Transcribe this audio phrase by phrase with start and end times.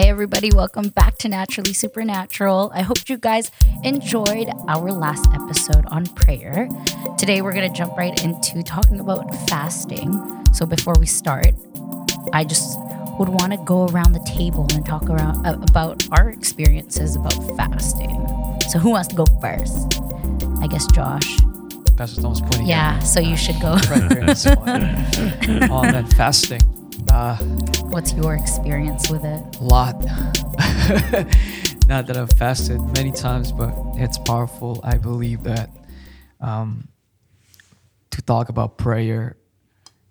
[0.00, 2.72] Hey, everybody, welcome back to Naturally Supernatural.
[2.74, 3.50] I hope you guys
[3.84, 6.70] enjoyed our last episode on prayer.
[7.18, 10.10] Today, we're going to jump right into talking about fasting.
[10.54, 11.48] So, before we start,
[12.32, 12.78] I just
[13.18, 17.34] would want to go around the table and talk around uh, about our experiences about
[17.58, 18.26] fasting.
[18.70, 20.00] So, who wants to go first?
[20.62, 21.36] I guess Josh.
[21.98, 22.68] Pastor Thomas pointing.
[22.68, 23.72] Yeah, so you should go.
[23.90, 25.70] Right there, that's fine.
[25.70, 26.62] oh man, fasting.
[27.12, 27.36] Uh,
[27.90, 29.56] What's your experience with it?
[29.56, 30.00] a lot.
[31.88, 34.80] Not that I've fasted many times, but it's powerful.
[34.84, 35.70] I believe that
[36.40, 36.86] um,
[38.12, 39.36] to talk about prayer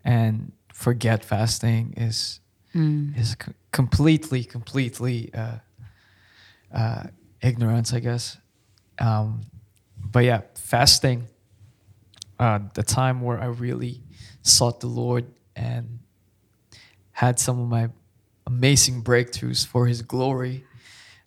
[0.04, 2.42] and forget fasting is
[2.74, 5.60] is c- completely, completely uh,
[6.74, 7.04] uh,
[7.42, 8.38] ignorance, I guess.
[9.00, 9.42] Um,
[9.98, 11.28] but yeah, fasting.
[12.38, 14.02] Uh, the time where I really
[14.42, 15.26] sought the Lord
[15.56, 16.00] and
[17.20, 17.90] had some of my
[18.48, 20.64] amazing breakthroughs for His glory.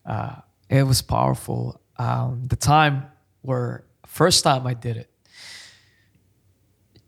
[0.07, 0.37] Uh,
[0.71, 1.81] it was powerful.
[1.99, 3.05] Um, the time
[3.43, 5.11] where first time I did it,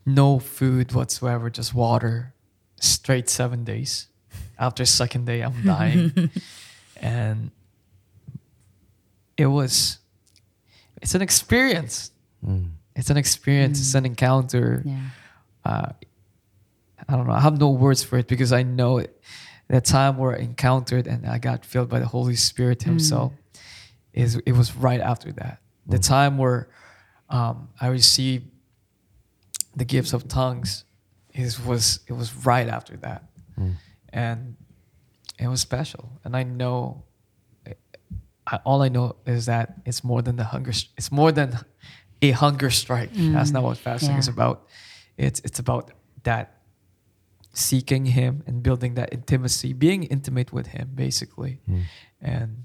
[0.04, 2.34] no food whatsoever, just water,
[2.78, 4.08] straight seven days.
[4.58, 6.30] After second day, I'm dying,
[7.00, 7.50] and
[9.38, 9.98] it was.
[11.00, 12.10] It's an experience.
[12.94, 13.78] It's an experience.
[13.80, 15.00] It's an encounter Yeah.
[15.64, 15.88] uh,
[17.08, 17.32] I don't know.
[17.32, 19.20] I have no words for it because I know it,
[19.68, 22.90] that time where I encountered and I got filled by the Holy Spirit hmm.
[22.90, 23.32] Himself
[24.12, 25.60] is it was right after that.
[25.86, 26.02] The hmm.
[26.02, 26.68] time where
[27.28, 28.46] um, I received
[29.76, 30.84] the gifts of tongues
[31.32, 33.24] is was it was right after that,
[33.56, 33.72] hmm.
[34.10, 34.56] and
[35.38, 36.20] it was special.
[36.22, 37.02] And I know,
[38.46, 40.72] I, all I know is that it's more than the hunger.
[40.96, 41.58] It's more than
[42.22, 43.10] a hunger strike.
[43.12, 44.68] That's not what fasting is about.
[45.16, 45.90] It's it's about
[46.22, 46.60] that
[47.54, 51.60] seeking Him and building that intimacy, being intimate with Him, basically.
[51.66, 51.80] Hmm.
[52.20, 52.64] And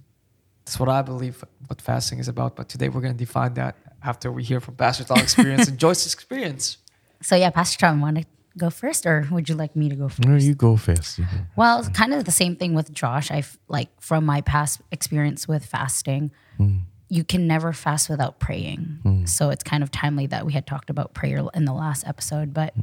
[0.65, 2.55] that's what I believe what fasting is about.
[2.55, 5.77] But today we're going to define that after we hear from Pastor Tom's experience and
[5.83, 6.77] Joyce's experience.
[7.21, 8.25] So, yeah, Pastor Tom, want to
[8.57, 10.27] go first, or would you like me to go first?
[10.27, 11.17] No, you go first.
[11.17, 11.39] You go.
[11.55, 13.31] Well, it's kind of the same thing with Josh.
[13.31, 16.77] I like from my past experience with fasting, hmm.
[17.09, 18.99] you can never fast without praying.
[19.03, 19.25] Hmm.
[19.25, 22.53] So it's kind of timely that we had talked about prayer in the last episode.
[22.53, 22.73] But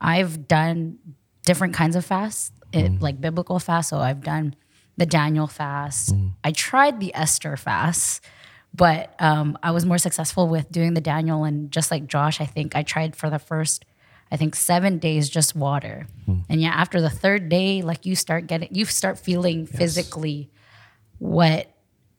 [0.00, 0.98] I've done
[1.48, 3.00] different kinds of fasts, it, mm.
[3.00, 3.88] like biblical fast.
[3.88, 4.54] So I've done
[4.96, 6.14] the Daniel fast.
[6.14, 6.32] Mm.
[6.44, 8.24] I tried the Esther fast.
[8.74, 12.44] But um, I was more successful with doing the Daniel, and just like Josh, I
[12.44, 13.86] think I tried for the first
[14.30, 16.06] I think seven days just water.
[16.28, 16.44] Mm.
[16.48, 20.50] And yeah, after the third day, like you start getting, you start feeling physically
[21.18, 21.72] what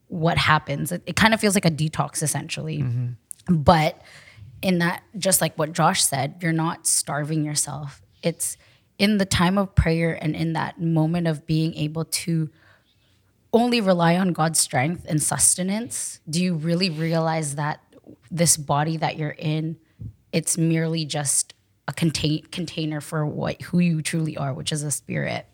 [0.08, 0.92] what happens.
[0.92, 2.80] It, it kind of feels like a detox essentially.
[2.80, 3.56] Mm-hmm.
[3.62, 4.02] But
[4.62, 8.02] in that, just like what Josh said, you're not starving yourself.
[8.24, 8.58] It's
[9.00, 12.50] in the time of prayer and in that moment of being able to
[13.52, 17.82] only rely on God's strength and sustenance, do you really realize that
[18.30, 19.78] this body that you're in,
[20.32, 21.54] it's merely just
[21.88, 25.48] a contain- container for what who you truly are, which is a spirit.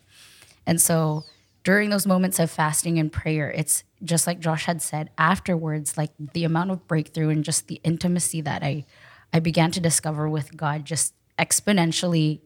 [0.66, 1.24] And so
[1.64, 6.12] during those moments of fasting and prayer, it's just like Josh had said, afterwards, like
[6.34, 8.86] the amount of breakthrough and just the intimacy that I
[9.34, 12.40] I began to discover with God just exponentially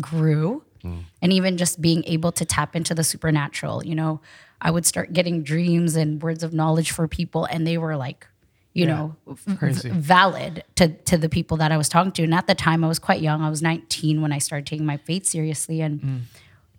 [0.00, 0.62] grew.
[0.82, 1.04] Mm.
[1.22, 4.20] And even just being able to tap into the supernatural, you know,
[4.60, 8.26] I would start getting dreams and words of knowledge for people, and they were like,
[8.74, 9.88] you know, v- Crazy.
[9.90, 12.24] valid to to the people that I was talking to.
[12.24, 13.40] And at the time, I was quite young.
[13.40, 16.20] I was 19 when I started taking my faith seriously, and mm.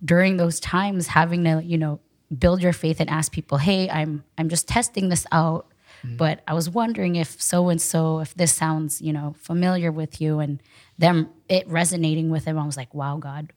[0.03, 1.99] during those times, having to you know
[2.37, 5.67] build your faith and ask people, "Hey, I'm I'm just testing this out."
[6.05, 6.17] Mm.
[6.17, 10.19] But I was wondering if so and so, if this sounds, you know, familiar with
[10.19, 10.61] you, and
[10.97, 12.57] them it resonating with them.
[12.57, 13.53] I was like, "Wow, God,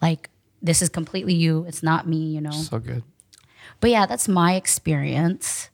[0.00, 1.64] like this is completely you.
[1.66, 2.50] It's not me," you know.
[2.50, 3.02] So good.
[3.80, 5.70] But yeah, that's my experience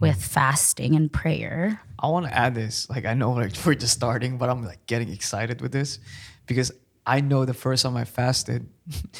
[0.00, 1.80] with fasting and prayer.
[1.98, 2.88] I want to add this.
[2.88, 5.98] Like I know like we're just starting, but I'm like getting excited with this
[6.46, 6.72] because
[7.06, 8.68] I know the first time I fasted,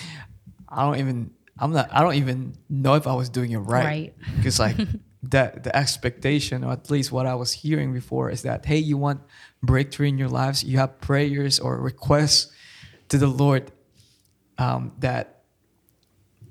[0.69, 3.85] I don't even I'm not I don't even know if I was doing it right.
[3.85, 4.15] Right.
[4.37, 4.77] Because like
[5.23, 8.97] that the expectation, or at least what I was hearing before, is that hey, you
[8.97, 9.21] want
[9.63, 12.53] breakthrough in your lives, you have prayers or requests
[13.09, 13.73] to the Lord
[14.59, 15.43] um, that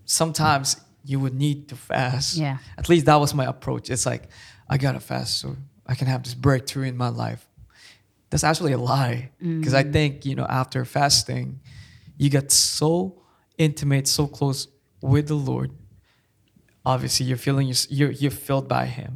[0.06, 2.38] sometimes you would need to fast.
[2.38, 2.58] Yeah.
[2.78, 3.90] At least that was my approach.
[3.90, 4.30] It's like,
[4.70, 5.56] I gotta fast so
[5.86, 7.48] I can have this breakthrough in my life.
[8.30, 9.32] That's actually a lie.
[9.60, 11.62] Because I think, you know, after fasting,
[12.18, 13.22] you get so
[13.58, 14.68] intimate, so close
[15.02, 15.72] with the Lord.
[16.94, 19.14] Obviously, you're feeling you're you're, you're filled by Him,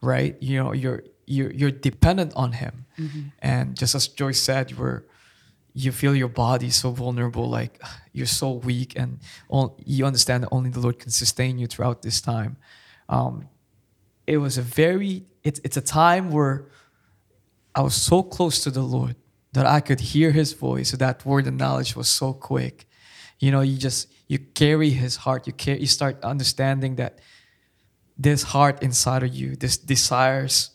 [0.00, 0.34] right?
[0.40, 2.74] You know, you're you're you're dependent on Him,
[3.52, 4.98] and just as Joyce said, you were
[5.74, 7.80] you feel your body so vulnerable, like
[8.12, 9.18] you're so weak, and
[9.48, 12.56] all, you understand that only the Lord can sustain you throughout this time.
[13.08, 13.48] Um,
[14.26, 16.66] it was a very, it's, it's a time where
[17.74, 19.16] I was so close to the Lord
[19.52, 20.90] that I could hear His voice.
[20.90, 22.86] So that word of knowledge was so quick.
[23.38, 25.48] You know, you just you carry His heart.
[25.48, 25.76] You care.
[25.76, 27.18] You start understanding that
[28.16, 30.70] this heart inside of you, this desires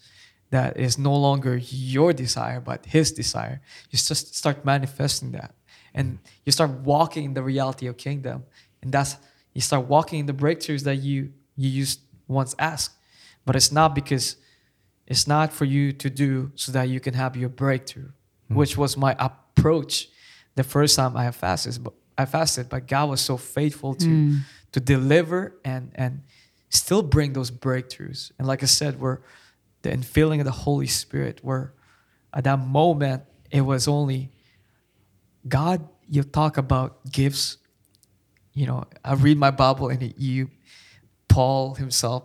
[0.50, 3.62] that is no longer your desire but His desire.
[3.92, 5.56] You just start manifesting that,
[5.94, 8.44] and you start walking in the reality of kingdom,
[8.82, 9.16] and that's
[9.54, 12.92] you start walking in the breakthroughs that you you used once asked.
[13.46, 14.36] But it's not because
[15.08, 18.12] it's not for you to do so that you can have your breakthrough,
[18.52, 18.56] mm.
[18.58, 20.10] which was my approach
[20.56, 21.82] the first time I have fasted.
[21.82, 24.40] But I fasted, but God was so faithful to mm.
[24.72, 26.22] to deliver and and
[26.70, 28.32] still bring those breakthroughs.
[28.38, 29.20] And like I said, we're
[29.82, 31.74] the infilling of the Holy Spirit, where
[32.34, 34.32] at that moment it was only
[35.48, 35.88] God.
[36.08, 37.58] You talk about gifts.
[38.54, 40.50] You know, I read my Bible and you,
[41.28, 42.24] Paul himself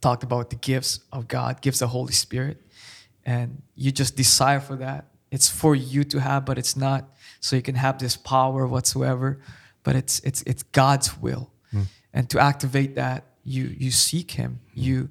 [0.00, 2.60] talked about the gifts of God, gifts of the Holy Spirit,
[3.24, 5.06] and you just desire for that.
[5.30, 7.08] It's for you to have, but it's not
[7.42, 9.40] so you can have this power whatsoever.
[9.82, 11.86] But it's it's it's God's will, mm.
[12.14, 14.60] and to activate that, you you seek Him.
[14.70, 14.82] Mm.
[14.82, 15.10] You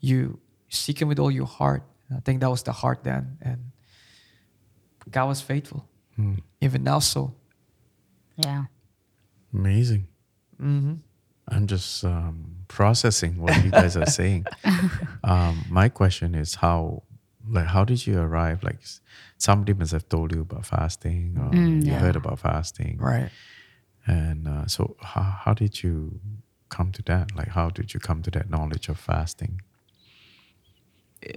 [0.00, 1.84] you seek Him with all your heart.
[2.10, 3.70] I think that was the heart then, and
[5.10, 5.86] God was faithful,
[6.18, 6.40] mm.
[6.62, 7.00] even now.
[7.00, 7.34] So,
[8.36, 8.64] yeah,
[9.52, 10.08] amazing.
[10.58, 10.94] Mm-hmm.
[11.50, 14.46] I'm just um, processing what you guys are saying.
[15.24, 17.02] Um, my question is how,
[17.48, 18.62] like, how did you arrive?
[18.62, 18.78] Like,
[19.38, 21.98] somebody must have told you about fasting, or mm, you yeah.
[21.98, 23.30] heard about fasting, right?
[24.06, 26.20] And uh, so, how, how did you
[26.68, 27.34] come to that?
[27.34, 29.62] Like, how did you come to that knowledge of fasting?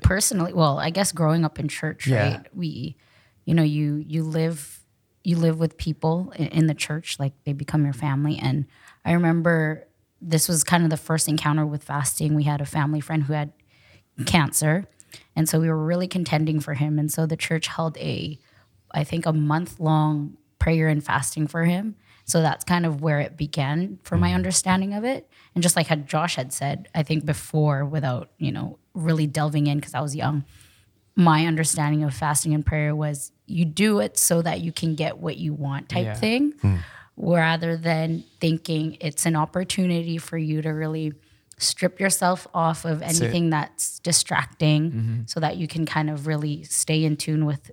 [0.04, 2.38] Personally, well, I guess growing up in church, yeah.
[2.38, 2.48] right?
[2.56, 2.98] We,
[3.46, 4.80] you know, you you live
[5.24, 8.66] you live with people in, in the church, like they become your family, and
[9.04, 9.88] I remember
[10.22, 12.36] this was kind of the first encounter with fasting.
[12.36, 13.54] We had a family friend who had
[14.25, 14.86] cancer.
[15.36, 17.00] And so we were really contending for him.
[17.00, 18.40] And so the church held a,
[18.92, 21.96] I think, a month long prayer and fasting for him.
[22.25, 24.36] So that's kind of where it began for my mm-hmm.
[24.36, 25.30] understanding of it.
[25.54, 29.68] And just like how Josh had said, I think before, without, you know, really delving
[29.68, 30.46] in because I was young,
[31.16, 35.18] my understanding of fasting and prayer was you do it so that you can get
[35.18, 36.13] what you want type yeah.
[36.13, 36.54] thing.
[36.54, 36.80] Mm
[37.22, 41.13] rather than thinking it's an opportunity for you to really
[41.62, 45.22] strip yourself off of anything that's distracting mm-hmm.
[45.25, 47.72] so that you can kind of really stay in tune with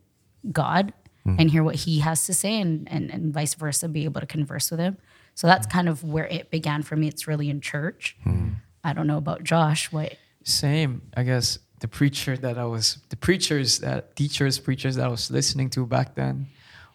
[0.52, 0.92] God
[1.26, 1.40] mm-hmm.
[1.40, 4.26] and hear what he has to say and, and, and vice versa, be able to
[4.26, 4.98] converse with him.
[5.34, 5.78] So that's mm-hmm.
[5.78, 7.08] kind of where it began for me.
[7.08, 8.16] It's really in church.
[8.26, 8.54] Mm-hmm.
[8.84, 9.90] I don't know about Josh.
[9.90, 10.16] What?
[10.44, 11.02] Same.
[11.16, 15.30] I guess the preacher that I was, the preachers that teachers, preachers that I was
[15.30, 16.48] listening to back then,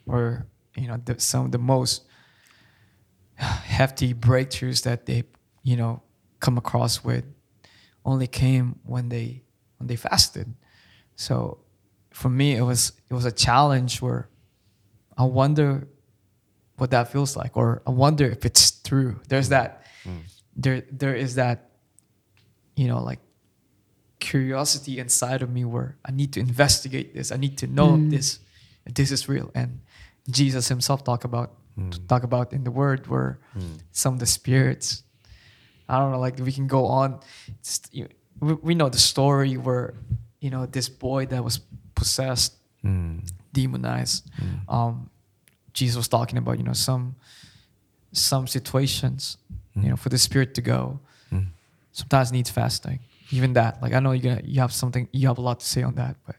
[0.06, 0.46] were
[0.76, 2.04] you know the, some of the most
[3.36, 5.24] hefty breakthroughs that they,
[5.64, 6.03] you know,
[6.44, 7.24] come across with
[8.06, 9.42] only came when they
[9.78, 10.54] when they fasted.
[11.16, 11.60] So
[12.12, 14.30] for me it was it was a challenge where
[15.18, 15.88] I wonder
[16.76, 19.22] what that feels like or I wonder if it's true.
[19.30, 20.24] There's that mm.
[20.56, 21.58] there there is that
[22.76, 23.22] you know like
[24.20, 27.32] curiosity inside of me where I need to investigate this.
[27.32, 28.10] I need to know mm.
[28.12, 28.40] this
[28.86, 29.50] if this is real.
[29.56, 29.80] And
[30.30, 32.08] Jesus himself talk about mm.
[32.12, 33.80] talk about in the word where mm.
[33.92, 35.04] some of the spirits
[35.90, 37.20] i don't know like we can go on
[37.92, 38.08] you
[38.40, 39.94] we, we, know the story where
[40.40, 41.60] you know this boy that was
[41.96, 43.20] possessed mm.
[43.54, 44.74] demonized mm.
[44.74, 45.10] um,
[45.74, 47.16] jesus was talking about you know some
[48.12, 49.38] some situations
[49.76, 50.00] you know mm.
[50.00, 51.00] for the spirit to go
[51.32, 51.48] mm.
[51.92, 53.00] sometimes needs fasting
[53.32, 55.66] even that like i know you're gonna you have something you have a lot to
[55.66, 56.36] say on that but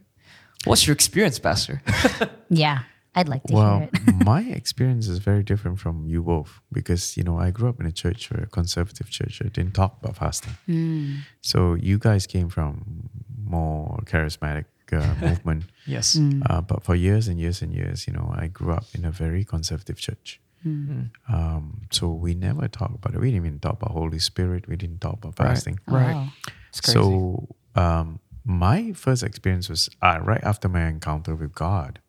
[0.64, 1.82] what's your experience pastor
[2.50, 2.80] yeah
[3.14, 4.24] I'd like to well, hear it.
[4.24, 7.86] my experience is very different from you both because you know I grew up in
[7.86, 9.40] a church, a conservative church.
[9.44, 10.54] I didn't talk about fasting.
[10.68, 11.20] Mm.
[11.40, 13.08] So you guys came from
[13.44, 15.64] more charismatic uh, movement.
[15.86, 16.16] yes.
[16.16, 16.42] Mm.
[16.48, 19.10] Uh, but for years and years and years, you know, I grew up in a
[19.10, 20.40] very conservative church.
[20.66, 21.10] Mm.
[21.28, 23.20] Um, so we never talked about it.
[23.20, 24.66] We didn't even talk about Holy Spirit.
[24.66, 25.78] We didn't talk about fasting.
[25.86, 26.14] Right.
[26.14, 26.30] right.
[26.72, 32.00] So um, my first experience was uh, right after my encounter with God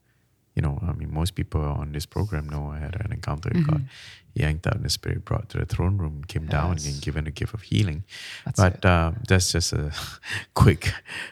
[0.56, 3.64] you know, I mean, most people on this program know I had an encounter with
[3.64, 3.72] mm-hmm.
[3.72, 3.86] God.
[4.34, 6.52] Yanked out in the spirit, brought to the throne room, came yes.
[6.52, 8.04] down and given a gift of healing.
[8.44, 9.94] That's but um, that's just a
[10.54, 10.92] quick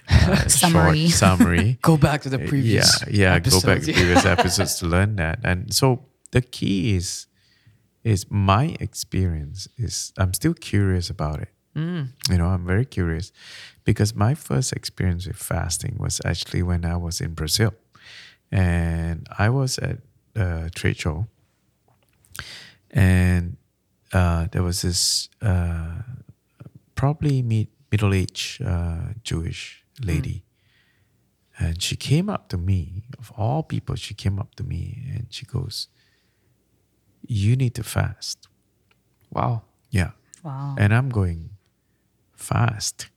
[0.09, 1.09] uh, summary.
[1.09, 1.79] summary.
[1.81, 3.03] go back to the previous.
[3.07, 3.35] Yeah, yeah.
[3.35, 3.63] Episodes.
[3.65, 5.39] Go back to previous episodes to learn that.
[5.43, 7.27] And so the key is,
[8.05, 11.49] is my experience is I'm still curious about it.
[11.75, 12.09] Mm.
[12.29, 13.33] You know, I'm very curious
[13.83, 17.73] because my first experience with fasting was actually when I was in Brazil.
[18.53, 19.97] And I was at
[20.35, 21.25] a trade show,
[22.91, 23.57] and
[24.13, 26.03] uh, there was this uh,
[26.93, 30.43] probably mid middle aged uh, Jewish lady,
[31.57, 33.03] and she came up to me.
[33.17, 35.87] Of all people, she came up to me and she goes,
[37.25, 38.47] "You need to fast."
[39.31, 39.63] Wow.
[39.89, 40.11] Yeah,
[40.43, 40.75] Wow.
[40.77, 41.57] and I'm going
[42.35, 43.09] fast.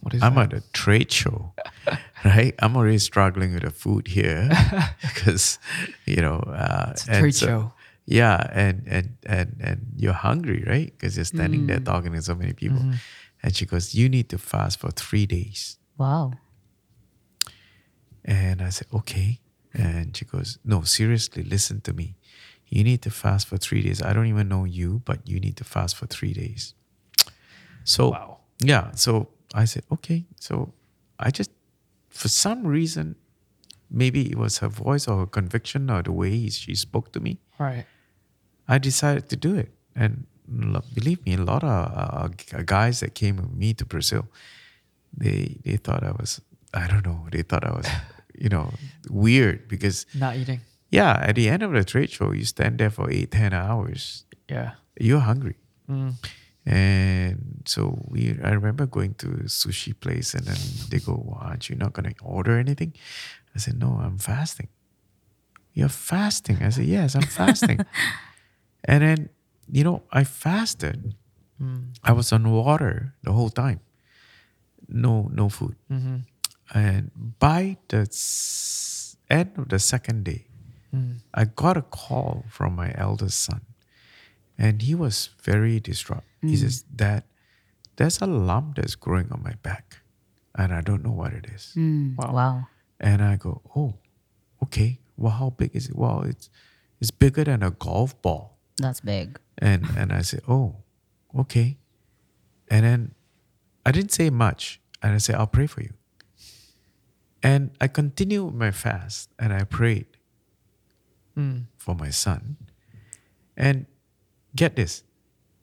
[0.00, 0.52] What is I'm that?
[0.54, 1.52] at a trade show,
[2.24, 2.54] right?
[2.58, 4.48] I'm already struggling with the food here
[5.02, 5.58] because,
[6.06, 7.72] you know, uh, It's a trade so- show.
[8.06, 10.90] Yeah, and and and and you're hungry, right?
[10.90, 12.78] Because you're standing there talking to so many people.
[12.78, 12.94] Mm-hmm.
[13.44, 16.32] And she goes, "You need to fast for three days." wow.
[18.24, 19.40] And I said, "Okay."
[19.72, 22.16] And she goes, "No, seriously, listen to me.
[22.66, 24.02] You need to fast for three days.
[24.02, 26.74] I don't even know you, but you need to fast for three days."
[27.84, 28.38] So Wow.
[28.60, 30.24] yeah, so I said, okay.
[30.38, 30.72] So
[31.18, 31.50] I just,
[32.08, 33.16] for some reason,
[33.90, 37.38] maybe it was her voice or her conviction or the way she spoke to me,
[37.58, 37.84] Right.
[38.68, 39.70] I decided to do it.
[39.96, 40.26] And
[40.94, 42.28] believe me, a lot of uh,
[42.64, 44.28] guys that came with me to Brazil,
[45.16, 46.40] they they thought I was,
[46.72, 47.86] I don't know, they thought I was,
[48.38, 48.72] you know,
[49.10, 50.60] weird because Not eating.
[50.90, 54.24] yeah, at the end of the trade show, you stand there for eight, ten hours,
[54.48, 54.72] Yeah.
[54.98, 55.56] you're hungry.
[55.90, 56.14] Mm.
[56.66, 60.58] And so we, I remember going to a sushi place, and then
[60.90, 62.92] they go, well, "Aren't you not gonna order anything?"
[63.54, 64.68] I said, "No, I'm fasting."
[65.72, 66.58] You're fasting.
[66.62, 67.80] I said, "Yes, I'm fasting."
[68.84, 69.28] and then,
[69.70, 71.14] you know, I fasted.
[71.60, 71.96] Mm.
[72.04, 73.80] I was on water the whole time.
[74.88, 75.76] No, no food.
[75.90, 76.16] Mm-hmm.
[76.74, 78.06] And by the
[79.30, 80.46] end of the second day,
[80.94, 81.22] Mm.
[81.32, 83.60] I got a call from my eldest son,
[84.60, 86.24] and he was very distraught.
[86.44, 87.24] He says, Dad,
[87.96, 90.00] there's a lump that's growing on my back,
[90.54, 91.72] and I don't know what it is.
[91.76, 92.32] Mm, Wow.
[92.32, 92.56] wow.
[93.00, 93.94] And I go, Oh,
[94.62, 95.00] okay.
[95.16, 95.96] Well, how big is it?
[95.96, 96.48] Well, it's
[97.00, 98.58] it's bigger than a golf ball.
[98.76, 99.40] That's big.
[99.58, 100.76] And and I said, Oh,
[101.32, 101.78] okay.
[102.70, 103.00] And then
[103.84, 104.80] I didn't say much.
[105.02, 105.92] And I said, I'll pray for you.
[107.42, 110.06] And I continued my fast and I prayed
[111.36, 111.66] Mm.
[111.78, 112.56] for my son.
[113.56, 113.86] And
[114.54, 115.02] get this,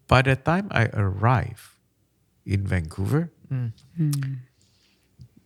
[0.07, 1.77] by the time I arrive
[2.45, 3.71] in Vancouver, Mm.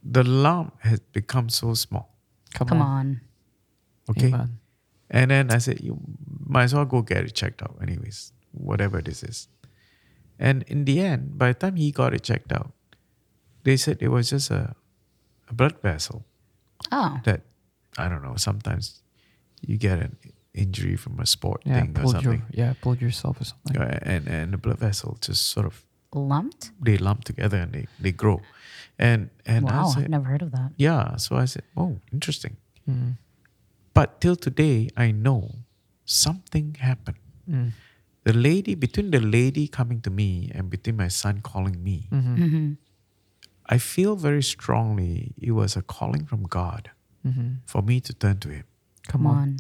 [0.04, 2.16] the lump has become so small.
[2.54, 2.88] Come, Come on.
[2.88, 3.22] on.
[4.10, 4.28] Okay.
[4.28, 4.58] Amen.
[5.10, 6.00] And then I said, you
[6.46, 9.48] might as well go get it checked out, anyways, whatever this is.
[10.40, 12.72] And in the end, by the time he got it checked out,
[13.64, 14.76] they said it was just a,
[15.50, 16.26] a blood vessel
[16.92, 17.20] Oh.
[17.26, 17.42] that,
[17.98, 19.04] I don't know, sometimes
[19.62, 20.18] you get an
[20.54, 22.44] injury from a sport Yeah, thing or pulled your something.
[22.52, 23.76] yeah, pulled yourself or something.
[23.76, 26.72] Yeah, and, and the blood vessel just sort of, Lumped?
[26.82, 28.42] they lump together and they, they grow.
[29.00, 29.88] And, and I wow.
[29.88, 30.72] said, I've never heard of that.
[30.78, 31.16] yeah.
[31.16, 32.58] So I said, oh, interesting.
[32.90, 33.18] Mm.
[33.94, 35.56] But till today, I know
[36.06, 37.18] something happened.
[37.50, 37.72] Mm.
[38.26, 42.44] The lady, between the lady coming to me and between my son calling me, Mm-hmm.
[42.44, 42.72] Mm-hmm.
[43.68, 46.92] I feel very strongly it was a calling from God
[47.26, 47.50] Mm-hmm.
[47.68, 48.64] for me to turn to Him
[49.08, 49.58] Come, Come on.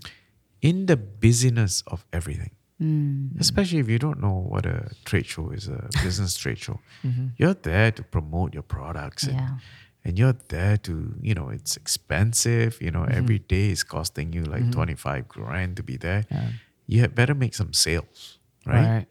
[0.61, 2.51] In the busyness of everything.
[2.81, 3.39] Mm.
[3.39, 6.79] Especially if you don't know what a trade show is, a business trade show.
[7.03, 7.27] Mm-hmm.
[7.37, 9.57] You're there to promote your products and, Yeah.
[10.05, 12.81] and you're there to, you know, it's expensive.
[12.81, 16.25] You know, every day is costing you like 25 grand to be there.
[16.31, 16.49] Yeah.
[16.87, 18.87] You had better make some sales, right?
[18.87, 19.07] Right.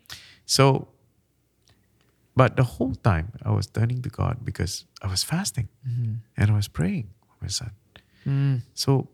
[0.46, 0.88] So,
[2.36, 6.14] but the whole time I was turning to God because I was fasting Mm-hmm.
[6.36, 7.70] and I was praying for my son.
[8.26, 8.62] Mm.
[8.74, 9.08] So,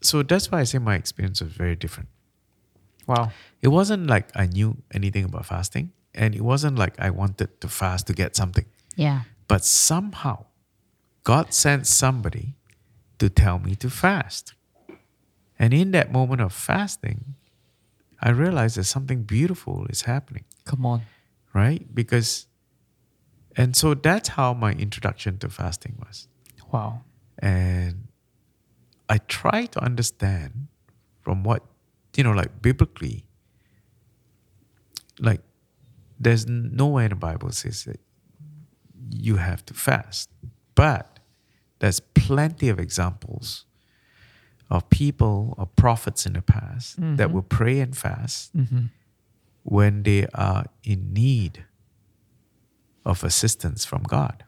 [0.00, 2.08] so that's why I say my experience was very different.
[3.06, 3.32] Wow.
[3.60, 7.68] It wasn't like I knew anything about fasting, and it wasn't like I wanted to
[7.68, 8.66] fast to get something.
[8.96, 9.22] Yeah.
[9.48, 10.46] But somehow,
[11.24, 12.54] God sent somebody
[13.18, 14.54] to tell me to fast.
[15.58, 17.34] And in that moment of fasting,
[18.22, 20.44] I realized that something beautiful is happening.
[20.64, 21.02] Come on.
[21.52, 21.92] right?
[21.94, 22.46] Because,
[23.56, 26.28] and so that's how my introduction to fasting was.
[26.72, 27.02] Wow.
[27.38, 28.06] And
[29.10, 30.68] I try to understand
[31.20, 31.62] from what,
[32.16, 33.26] you know, like biblically,
[35.18, 35.40] like
[36.18, 38.00] there's nowhere in the Bible says that
[39.10, 40.30] you have to fast.
[40.74, 41.18] But
[41.80, 43.66] there's plenty of examples
[44.70, 47.32] of people or prophets in the past that Mhm.
[47.32, 48.86] will pray and fast Mm-hmm.
[49.64, 51.64] when they are in need
[53.04, 54.44] of assistance from God.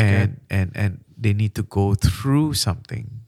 [0.00, 3.20] and and and they need to go through something.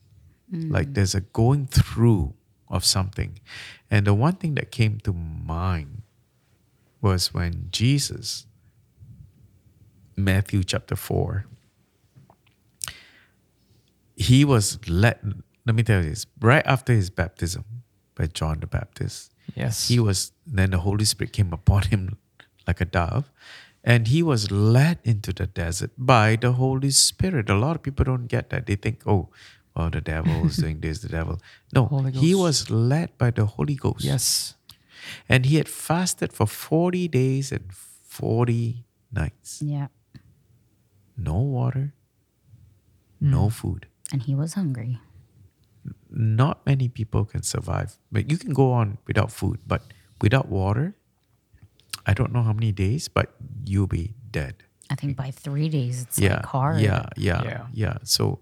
[0.53, 0.71] Mm.
[0.71, 2.33] Like there's a going through
[2.69, 3.39] of something.
[3.89, 6.01] And the one thing that came to mind
[7.01, 8.45] was when Jesus
[10.15, 11.45] Matthew chapter 4
[14.15, 16.25] he was led let me tell you this.
[16.39, 17.65] Right after his baptism
[18.15, 19.89] by John the Baptist, Yes.
[19.89, 22.17] he was then the Holy Spirit came upon him
[22.65, 23.29] like a dove,
[23.87, 27.49] and he was led into the desert by the Holy Spirit.
[27.49, 28.65] A lot of people don't get that.
[28.65, 29.29] They think, oh,
[29.73, 31.39] well, the devil is doing this, the devil.
[31.73, 34.03] No, he was led by the Holy Ghost.
[34.03, 34.55] yes.
[35.29, 39.61] And he had fasted for 40 days and 40 nights.
[39.61, 39.87] Yeah.
[41.15, 41.93] No water,
[43.23, 43.31] mm.
[43.31, 43.87] no food.
[44.11, 44.99] And he was hungry.
[46.09, 47.97] Not many people can survive.
[48.11, 49.81] But you can go on without food, but
[50.19, 50.95] without water,
[52.07, 53.35] I don't know how many days, but
[53.65, 54.63] you'll be dead.
[54.89, 56.79] I think by three days it's yeah, like hard.
[56.79, 57.67] yeah, yeah, Yeah.
[57.73, 58.39] yeah, So,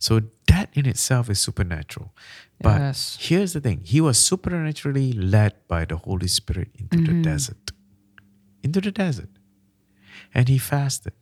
[0.00, 2.12] so that in itself is supernatural.
[2.60, 3.16] But Yes.
[3.20, 7.22] here's the thing: he was supernaturally led by the Holy Spirit into the mm-hmm.
[7.22, 7.70] desert,
[8.62, 9.30] into the desert,
[10.34, 11.14] and he fasted.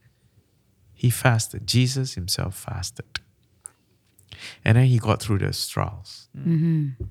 [0.95, 1.67] He fasted.
[1.67, 3.21] Jesus himself fasted,
[4.65, 6.29] and then he got through the trials.
[6.37, 7.05] Mm-hmm.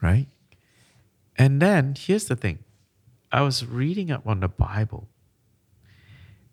[0.00, 0.28] Right,
[1.36, 2.58] and then here's the thing:
[3.30, 5.08] I was reading up on the Bible.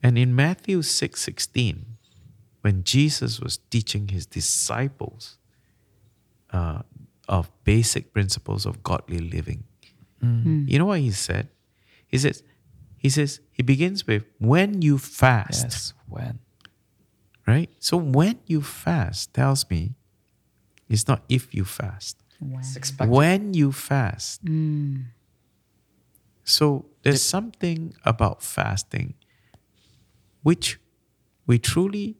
[0.03, 1.85] And in Matthew 6 16,
[2.61, 5.37] when Jesus was teaching his disciples
[6.51, 6.81] uh,
[7.27, 9.63] of basic principles of godly living,
[10.67, 11.49] you know what he said?
[12.07, 12.41] He says,
[12.97, 15.93] he says, he begins with when you fast, Yes.
[16.09, 16.39] When.
[17.45, 17.69] right?
[17.77, 19.93] So when you fast tells me
[20.89, 22.17] it's not if you fast.
[22.39, 22.57] Wow.
[22.59, 23.13] It's expected.
[23.13, 24.43] When you fast.
[24.45, 25.05] Mm.
[26.45, 29.15] So there's something about fasting
[30.43, 30.79] which
[31.47, 32.17] we truly,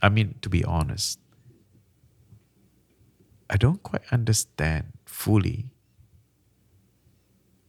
[0.00, 1.18] I mean, to be honest,
[3.50, 5.70] I don't quite understand fully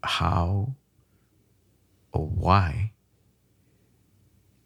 [0.04, 0.76] how
[2.12, 2.94] or why,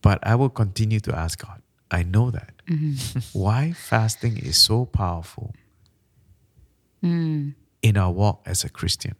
[0.01, 1.61] but I will continue to ask God.
[1.89, 2.61] I know that.
[3.33, 5.53] why fasting is so powerful
[7.03, 7.55] Mm.
[7.81, 9.15] in our walk as a Christian.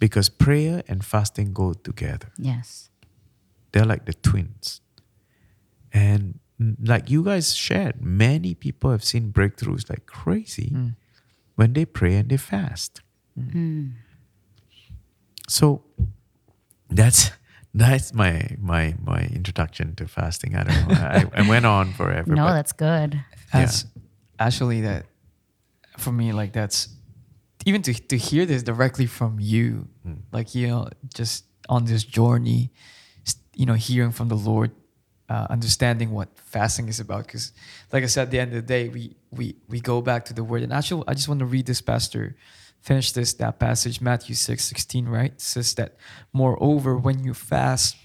[0.00, 2.32] Because prayer and fasting go together.
[2.36, 2.90] Yes.
[3.70, 4.80] They're like the twins.
[5.92, 10.74] And mm, like you guys shared, many people have seen breakthroughs like crazy
[11.54, 13.02] when they pray and they fast.
[13.38, 13.92] Mm.
[15.48, 15.84] So
[16.88, 17.30] that's
[17.74, 20.56] that's my my my introduction to fasting.
[20.56, 20.94] I don't know.
[20.94, 22.34] I, I went on forever.
[22.40, 23.22] No, that's good.
[23.52, 23.84] That's
[24.38, 25.06] actually that
[25.98, 26.88] for me, like that's
[27.66, 29.88] even to to hear this directly from you,
[30.32, 32.70] like you know, just on this journey,
[33.54, 34.70] you know, hearing from the Lord,
[35.28, 37.26] uh, understanding what fasting is about.
[37.26, 37.52] Because,
[37.92, 40.34] like I said, at the end of the day, we we we go back to
[40.34, 40.62] the Word.
[40.62, 42.36] And actually, I just want to read this, Pastor.
[42.80, 45.06] Finish this that passage, Matthew six sixteen.
[45.06, 45.96] Right, it says that,
[46.32, 47.96] moreover, when you fast,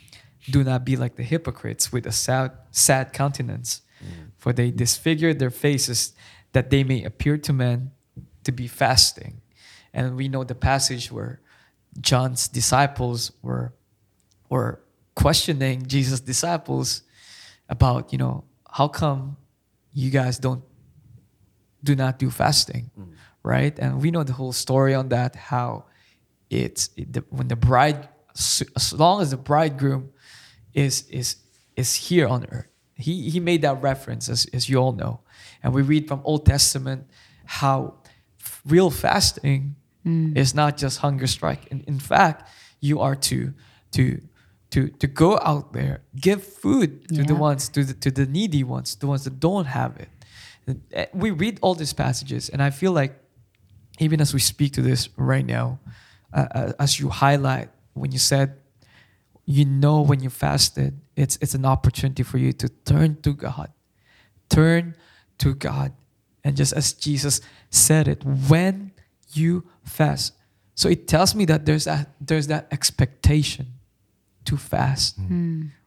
[0.51, 3.81] do not be like the hypocrites with a sad sad countenance,
[4.37, 6.13] for they disfigure their faces
[6.51, 7.91] that they may appear to men
[8.43, 9.41] to be fasting.
[9.95, 11.39] And we know the passage where
[12.01, 13.73] John's disciples were
[14.49, 14.81] were
[15.15, 17.01] questioning Jesus' disciples
[17.69, 19.38] about, you know, how come
[19.93, 20.63] you guys don't
[21.81, 23.08] do not do fasting, mm.
[23.41, 23.79] right?
[23.79, 25.36] And we know the whole story on that.
[25.36, 25.86] How
[26.49, 30.12] it's it, the, when the bride, as long as the bridegroom
[30.73, 31.38] is is
[31.77, 35.21] is here on earth, he he made that reference, as as you all know,
[35.63, 37.08] and we read from Old Testament
[37.45, 37.95] how
[38.65, 39.75] real fasting
[40.35, 41.67] is not just hunger strike.
[41.71, 43.53] In, in fact, you are to
[43.91, 44.21] to
[44.69, 48.63] to to go out there, give food to the ones to the to the needy
[48.63, 50.09] ones, the ones that don't have it.
[50.95, 53.13] Uh, We read all these passages, and I feel like
[53.99, 55.79] even as we speak to this right now,
[56.33, 58.49] uh, uh, as you highlight when you said,
[59.45, 63.69] you know, when you fasted, it's it's an opportunity for you to turn to God,
[64.49, 64.95] turn
[65.37, 65.91] to God,
[66.43, 68.91] and just as Jesus said it, when
[69.33, 70.33] you fast,
[70.75, 73.67] so it tells me that there's that there's that expectation
[74.45, 75.17] to fast,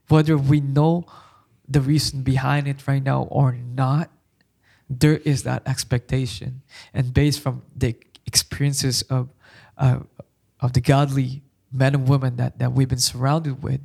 [0.09, 1.05] whether we know
[1.69, 4.11] the reason behind it right now or not
[4.91, 6.63] there is that expectation.
[6.95, 7.95] And based from the
[8.27, 9.29] experiences of
[9.77, 10.01] uh,
[10.61, 13.81] of the godly men and women that, that we've been surrounded with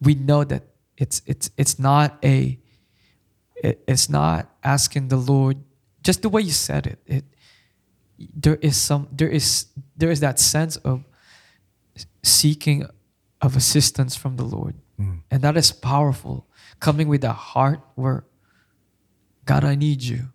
[0.00, 0.62] we know that
[0.96, 2.58] it's it's it's not a
[3.56, 5.56] it, it's not asking the lord
[6.02, 7.24] just the way you said it it
[8.18, 11.04] there is some there is there is that sense of
[12.22, 12.86] seeking
[13.40, 15.20] of assistance from the lord mm.
[15.30, 16.46] and that is powerful
[16.80, 18.24] coming with a heart where
[19.44, 20.28] God, I need you.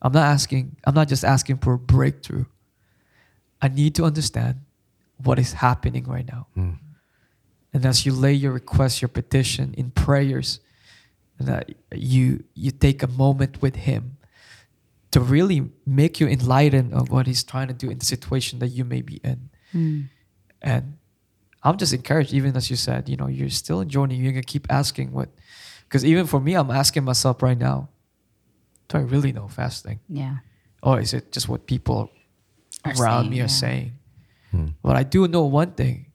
[0.00, 2.44] I'm not asking, I'm not just asking for a breakthrough.
[3.60, 4.60] I need to understand
[5.22, 6.46] what is happening right now.
[6.56, 6.78] Mm.
[7.72, 10.60] And as you lay your request, your petition in prayers,
[11.40, 14.17] that you you take a moment with him,
[15.10, 18.68] to really make you enlightened of what He's trying to do in the situation that
[18.68, 19.50] you may be in.
[19.72, 20.00] Hmm.
[20.60, 20.98] And
[21.62, 24.16] I'm just encouraged, even as you said, you know, you're still enjoying it.
[24.16, 25.28] You're gonna keep asking what,
[25.84, 27.88] because even for me, I'm asking myself right now,
[28.88, 30.36] do I really know fasting, Yeah.
[30.82, 32.10] or is it just what people
[32.84, 33.44] Are around saying, me yeah.
[33.44, 33.92] are saying?
[34.50, 34.66] Hmm.
[34.82, 36.06] But I do know one thing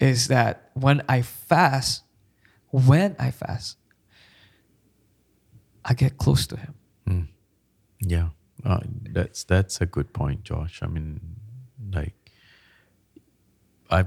[0.00, 2.02] is that when I fast,
[2.70, 3.76] when I fast,
[5.84, 6.74] I get close to Him.
[7.06, 7.20] Hmm.
[8.00, 8.28] Yeah,
[8.64, 8.80] uh,
[9.12, 10.80] that's that's a good point, Josh.
[10.82, 11.20] I mean,
[11.92, 12.14] like,
[13.90, 14.04] I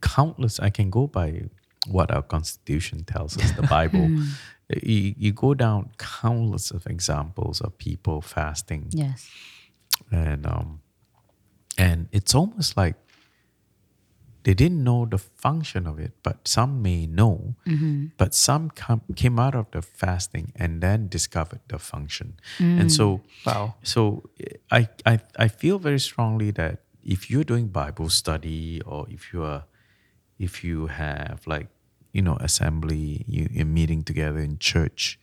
[0.00, 0.60] countless.
[0.60, 1.44] I can go by
[1.88, 4.08] what our Constitution tells us, the Bible.
[4.82, 9.28] you, you go down countless of examples of people fasting, Yes.
[10.10, 10.80] and um,
[11.78, 12.96] and it's almost like
[14.44, 17.54] they didn't know the function of it, but some may know,
[18.16, 22.34] but some come, came out of the fasting and then discovered the function,
[22.76, 23.74] and so Wow.
[23.82, 24.22] so
[24.70, 29.42] I, I I feel very strongly that if you're doing Bible study or if you
[29.42, 29.64] are
[30.38, 31.68] if you have like
[32.12, 35.18] you know assembly you, you're meeting together in church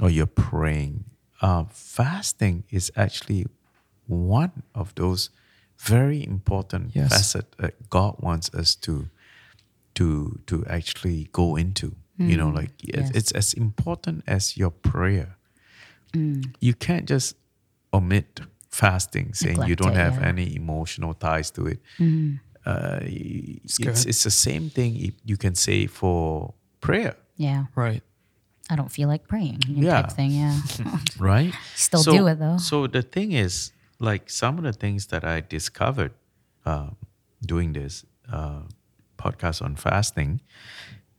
[0.00, 1.04] or you're praying
[1.40, 3.46] uh, fasting is actually
[4.06, 5.30] one of those
[5.78, 7.10] very important Yes.
[7.10, 9.08] facet that God wants us to
[9.94, 12.54] to to actually go into you know mm.
[12.54, 13.10] like it's, yes.
[13.14, 15.36] it's as important as your prayer
[16.14, 16.42] mm.
[16.60, 17.36] you can't just
[17.92, 18.40] omit
[18.76, 20.28] fasting, saying you don't it, have yeah.
[20.28, 21.80] any emotional ties to it.
[21.98, 22.40] Mm.
[22.64, 23.88] Uh, it's, good.
[24.06, 27.66] it's the same thing you can say for prayer, Yeah.
[27.74, 28.02] Right.
[28.68, 29.62] I don't feel like praying.
[29.68, 30.02] Yeah.
[30.02, 30.32] Type thing.
[30.32, 30.58] Yeah.
[31.18, 31.54] right?
[31.76, 32.56] Still so, do it, though.
[32.58, 36.12] So the thing is, like some of the things that I discovered
[36.64, 36.90] uh,
[37.44, 38.62] doing this uh,
[39.18, 40.40] podcast on fasting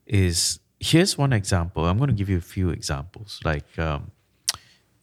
[0.06, 1.86] is here's one example.
[1.86, 4.10] I'm going to give you a few examples, like um,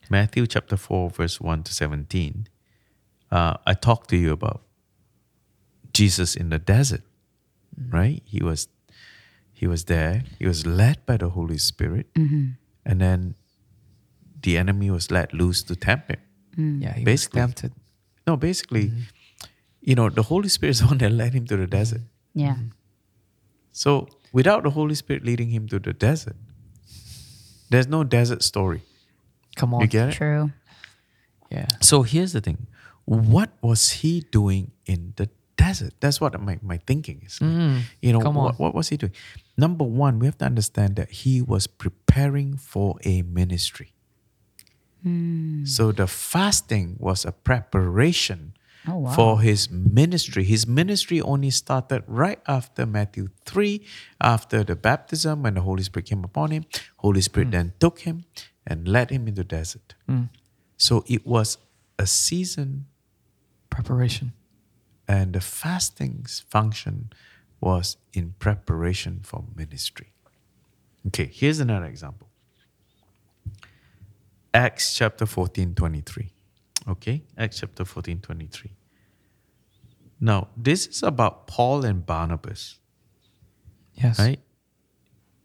[0.10, 2.48] Matthew chapter four, verse one to seventeen.
[3.32, 4.62] Uh, I talked to you about
[5.94, 7.02] Jesus in the desert,
[7.90, 8.22] right?
[8.26, 8.68] He was
[9.54, 10.24] he was there.
[10.40, 12.08] He was led by the Holy Spirit,
[12.86, 13.36] and then
[14.42, 16.20] the enemy was let loose to tempt him.
[16.58, 16.82] Mm.
[16.82, 16.94] Yeah.
[16.94, 17.42] He Basically.
[17.42, 17.74] was tempted.
[18.28, 19.02] No, basically, mm-hmm.
[19.82, 22.02] you know, the Holy Spirit is the one that led him to the desert.
[22.34, 22.56] Yeah.
[22.56, 22.68] Mm-hmm.
[23.72, 26.36] So without the Holy Spirit leading him to the desert,
[27.70, 28.82] there's no desert story.
[29.56, 29.82] Come on.
[29.82, 30.14] You get it?
[30.14, 30.52] True.
[31.50, 31.68] Yeah.
[31.82, 32.68] So here's the thing.
[33.06, 35.94] What was he doing in the desert?
[36.00, 37.40] That's what my, my thinking is.
[37.40, 37.80] Mm-hmm.
[38.02, 38.46] you know, come on.
[38.46, 39.14] what, what was he doing?
[39.58, 43.95] Number one, we have to understand that he was preparing for a ministry.
[45.06, 45.68] Mm.
[45.68, 48.54] So the fasting was a preparation
[48.88, 49.12] Oh, wow.
[49.14, 50.44] for his ministry.
[50.44, 53.82] His ministry only started right after Matthew 3,
[54.22, 56.66] after the baptism when the Holy Spirit came upon him.
[56.98, 57.52] Holy Spirit mm.
[57.54, 58.26] then took him
[58.68, 59.96] and led him into the desert.
[60.08, 60.30] Mm.
[60.78, 61.58] So it was
[61.98, 62.86] a season
[63.72, 64.34] Preparation.
[65.08, 67.10] and the fasting's function
[67.60, 70.14] was in preparation for ministry.
[71.08, 72.25] Okay, here's another example.
[74.56, 76.32] Acts chapter 14, 23.
[76.88, 78.72] Okay, Acts chapter 14, 23.
[80.22, 82.80] Now, this is about Paul and Barnabas,
[83.96, 84.18] Yes.
[84.18, 84.40] right?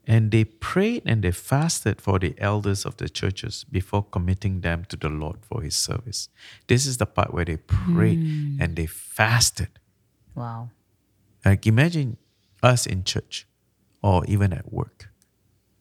[0.07, 4.85] And they prayed and they fasted for the elders of the churches before committing them
[4.85, 6.29] to the Lord for his service.
[6.67, 8.61] This is the part where they prayed hmm.
[8.61, 9.69] and they fasted.
[10.35, 10.69] Wow.
[11.43, 12.15] Like imagine
[12.63, 13.45] us in church
[14.01, 15.09] or even at work.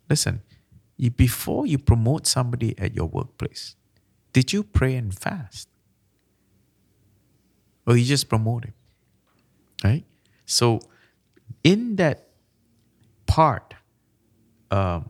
[0.08, 0.42] Listen,
[1.00, 3.74] you, before you promote somebody at your workplace,
[4.32, 5.68] did you pray and fast?
[7.86, 8.74] Or you just promote him?
[9.82, 10.04] Right?
[10.44, 10.80] So
[11.64, 12.28] in that
[13.26, 13.74] part
[14.70, 15.08] um,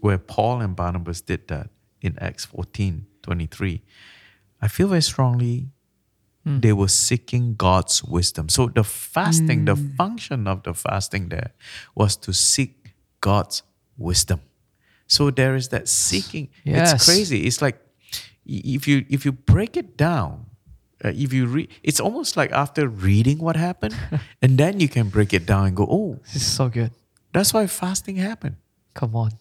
[0.00, 3.82] where Paul and Barnabas did that in Acts 14, 23,
[4.60, 5.68] I feel very strongly
[6.44, 8.48] they were seeking God's wisdom.
[8.48, 11.52] So the fasting, the function of the fasting there
[11.94, 13.62] was to seek God's
[13.98, 14.40] wisdom.
[15.08, 16.48] So there is that seeking.
[16.64, 16.92] Yes.
[16.94, 17.46] It's crazy.
[17.48, 17.80] It's like
[18.46, 20.46] if you if you break it down,
[21.04, 23.96] uh, if you read, it's almost like after reading what happened,
[24.42, 26.92] and then you can break it down and go, oh, This is so good.
[27.32, 28.56] that's why fasting happened.
[28.94, 29.32] Come on.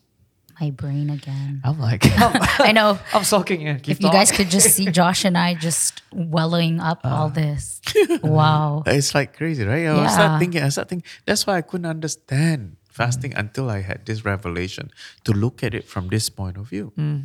[0.59, 1.61] My brain again.
[1.63, 2.01] I'm like,
[2.59, 2.97] I know.
[3.13, 3.77] I'm soaking in.
[3.79, 7.79] Keep If you guys could just see Josh and I just welling up all this.
[8.23, 8.81] Wow.
[8.87, 9.85] It's like crazy, right?
[9.85, 10.09] I was Yeah.
[10.09, 14.25] start thinking, I start thinking, that's why I couldn't understand fasting until I had this
[14.25, 14.91] revelation
[15.25, 16.91] to look at it from this point of view.
[16.95, 17.19] Hmm.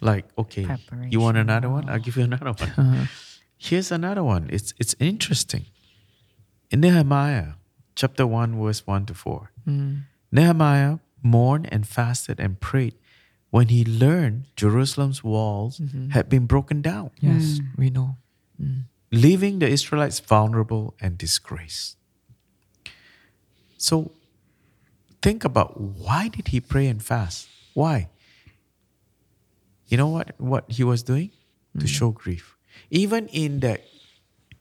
[0.00, 0.66] Like, okay,
[1.12, 1.88] you want another one?
[1.88, 2.72] I'll give you another one.
[2.76, 3.04] Uh-huh.
[3.56, 4.48] Here's another one.
[4.50, 5.64] It's it's interesting.
[6.72, 7.50] In Nehemiah,
[7.94, 9.50] chapter 1, verse 1 to 4.
[9.64, 9.94] Hmm.
[10.32, 12.94] Nehemiah mourned and fasted and prayed
[13.50, 16.08] when he learned Jerusalem's walls mm-hmm.
[16.16, 17.66] had been broken down, Yes, hmm.
[17.76, 18.16] we know.
[19.12, 21.98] leaving the Israelites vulnerable and disgraced.
[23.76, 24.12] So
[25.22, 27.48] think about why did he pray and fast?
[27.72, 28.10] Why?
[29.86, 31.30] You know what what he was doing?
[31.78, 31.86] To hmm.
[31.86, 32.56] show grief.
[32.90, 33.80] Even in the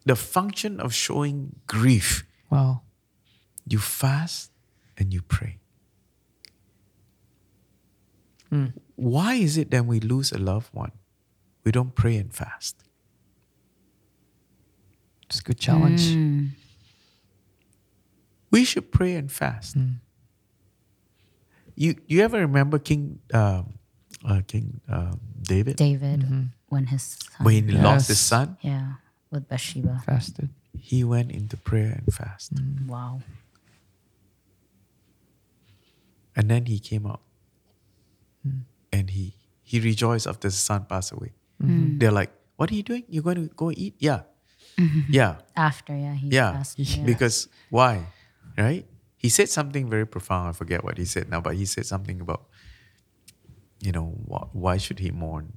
[0.05, 2.81] the function of showing grief, Wow.
[3.67, 4.51] you fast
[4.97, 5.59] and you pray.
[8.49, 8.77] Hmm.
[8.95, 10.91] Why is it that we lose a loved one?
[11.63, 12.83] We don't pray and fast.
[15.29, 16.01] It's a good challenge.
[16.01, 16.49] Mm.
[18.51, 19.75] We should pray and fast.
[19.75, 20.03] Hmm.
[21.75, 23.73] You you ever remember King um,
[24.25, 26.23] uh, King um, David David,
[26.67, 28.57] when his son, when he lost his son?
[28.61, 30.01] yeah, with Bathsheba.
[30.05, 30.49] Fasted.
[30.77, 32.53] He went into prayer and fast,
[32.87, 33.21] Wow.
[36.35, 37.21] and then he came out,
[38.91, 41.33] and he he rejoiced after his son passed away.
[41.59, 43.03] They're like, "What are you doing?
[43.07, 43.95] You're going to go eat?
[43.99, 44.23] Yeah,
[45.09, 46.87] yeah, After, yeah, he yeah." fasted.
[46.89, 47.05] Yeah.
[47.05, 48.05] Because why?
[48.57, 48.85] Right?
[49.21, 50.49] He said something very profound.
[50.49, 52.47] I forget what he said now, but he said something about,
[53.79, 55.53] you know, wh- why should he mourn?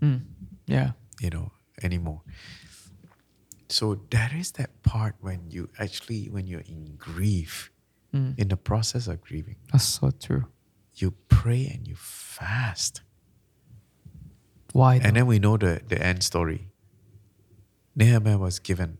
[0.00, 0.22] Mm.
[0.66, 0.92] Yeah.
[1.20, 2.22] you know, anymore.
[3.68, 7.70] So there is that part when you actually, when you're in grief,
[8.14, 8.36] Mm.
[8.38, 10.44] in the process of grieving, That's so true.
[10.96, 13.00] you pray and you fast.
[14.74, 14.96] Why?
[15.02, 16.68] And then we know the, the end story.
[17.96, 18.98] Nehemiah was given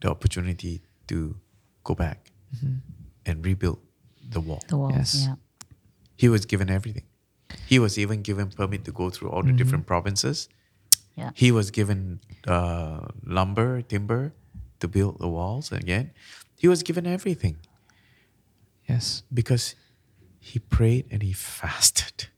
[0.00, 1.36] the opportunity to
[1.82, 2.30] go back
[3.26, 3.78] and rebuild
[4.28, 4.62] the wall.
[4.68, 4.94] the walls.
[4.96, 5.26] Yes.
[5.26, 5.34] Yeah.
[6.16, 7.04] He was given everything.
[7.66, 10.48] He was even given permit to go through all the different provinces.
[11.16, 11.30] Yeah.
[11.34, 14.32] He was given uh, lumber, timber
[14.80, 16.12] to build the walls again.
[16.56, 17.58] He was given everything
[18.88, 19.22] yes.
[19.32, 19.74] because
[20.38, 22.28] he prayed and he fasted.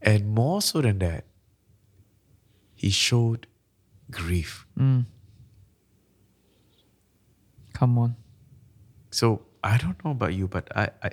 [0.00, 1.24] And more so than that,
[2.74, 3.46] he showed
[4.10, 4.66] grief.
[4.78, 5.06] Mm.
[7.72, 8.16] Come on.
[9.12, 11.10] So I don't know about you, but I, I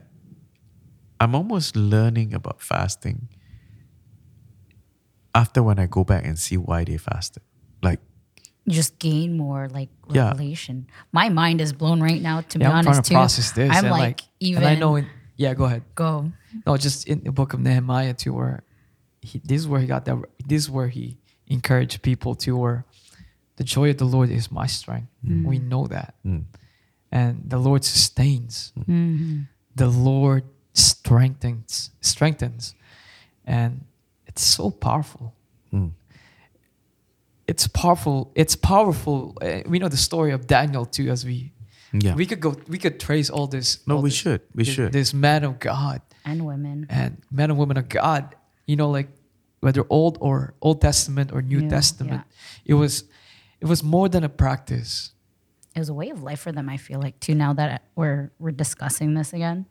[1.20, 3.28] I'm almost learning about fasting
[5.36, 7.44] after when I go back and see why they fasted.
[7.84, 8.00] Like
[8.66, 10.30] You just gain more like Yeah.
[10.30, 10.88] revelation.
[11.12, 12.42] My mind is blown right now.
[12.42, 13.16] To be I'm honest, trying to too.
[13.16, 13.72] process this.
[13.76, 14.96] I'm and like, even and I know.
[14.96, 15.08] In,
[15.38, 15.84] yeah, go ahead.
[15.96, 16.32] go.
[16.66, 18.64] No, just in the book of Nehemiah too, where
[19.22, 20.18] he, this is where he got that.
[20.46, 22.86] This is where he encouraged people to, where
[23.58, 25.08] the joy of the Lord is my strength.
[25.24, 26.46] We know that, mm,
[27.12, 28.72] and the Lord sustains.
[28.78, 29.48] Mhm.
[29.76, 30.44] The Lord
[30.74, 32.76] strengthens, strengthens,
[33.46, 33.86] and
[34.28, 35.34] it's so powerful.
[35.74, 35.92] mm,
[37.48, 38.32] It's powerful.
[38.36, 39.36] It's powerful.
[39.42, 41.52] Uh, we know the story of Daniel too, as we
[41.92, 42.14] yeah.
[42.16, 42.56] we could go.
[42.68, 43.80] We could trace all this.
[43.88, 44.42] no, all we this- should.
[44.54, 44.92] We this- should.
[44.94, 46.86] This man of God And women.
[46.90, 48.36] and men and women of God,
[48.68, 49.10] you know, like
[49.62, 52.22] whether Old or Old Testament or New New, Testament,
[52.66, 53.04] it was
[53.62, 55.12] it was more than a practice.
[55.80, 56.68] It was a way of life for them.
[56.68, 57.34] I feel like too.
[57.34, 59.66] Now that we're we're discussing this again,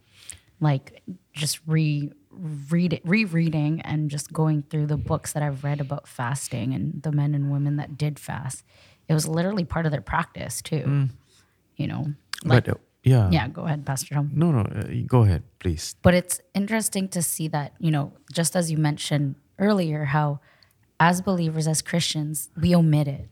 [0.58, 1.02] like
[1.34, 6.08] just re read it, rereading and just going through the books that I've read about
[6.08, 8.64] fasting and the men and women that did fast,
[9.06, 11.08] it was literally part of their practice too.
[11.76, 12.06] You know,
[12.42, 13.28] like but uh, yeah.
[13.30, 13.48] yeah.
[13.48, 14.30] Go ahead, Pastor Tom.
[14.32, 14.60] No, no.
[14.60, 15.94] Uh, go ahead, please.
[16.00, 20.40] But it's interesting to see that, you know, just as you mentioned earlier, how
[20.98, 23.28] as believers, as Christians, we omit it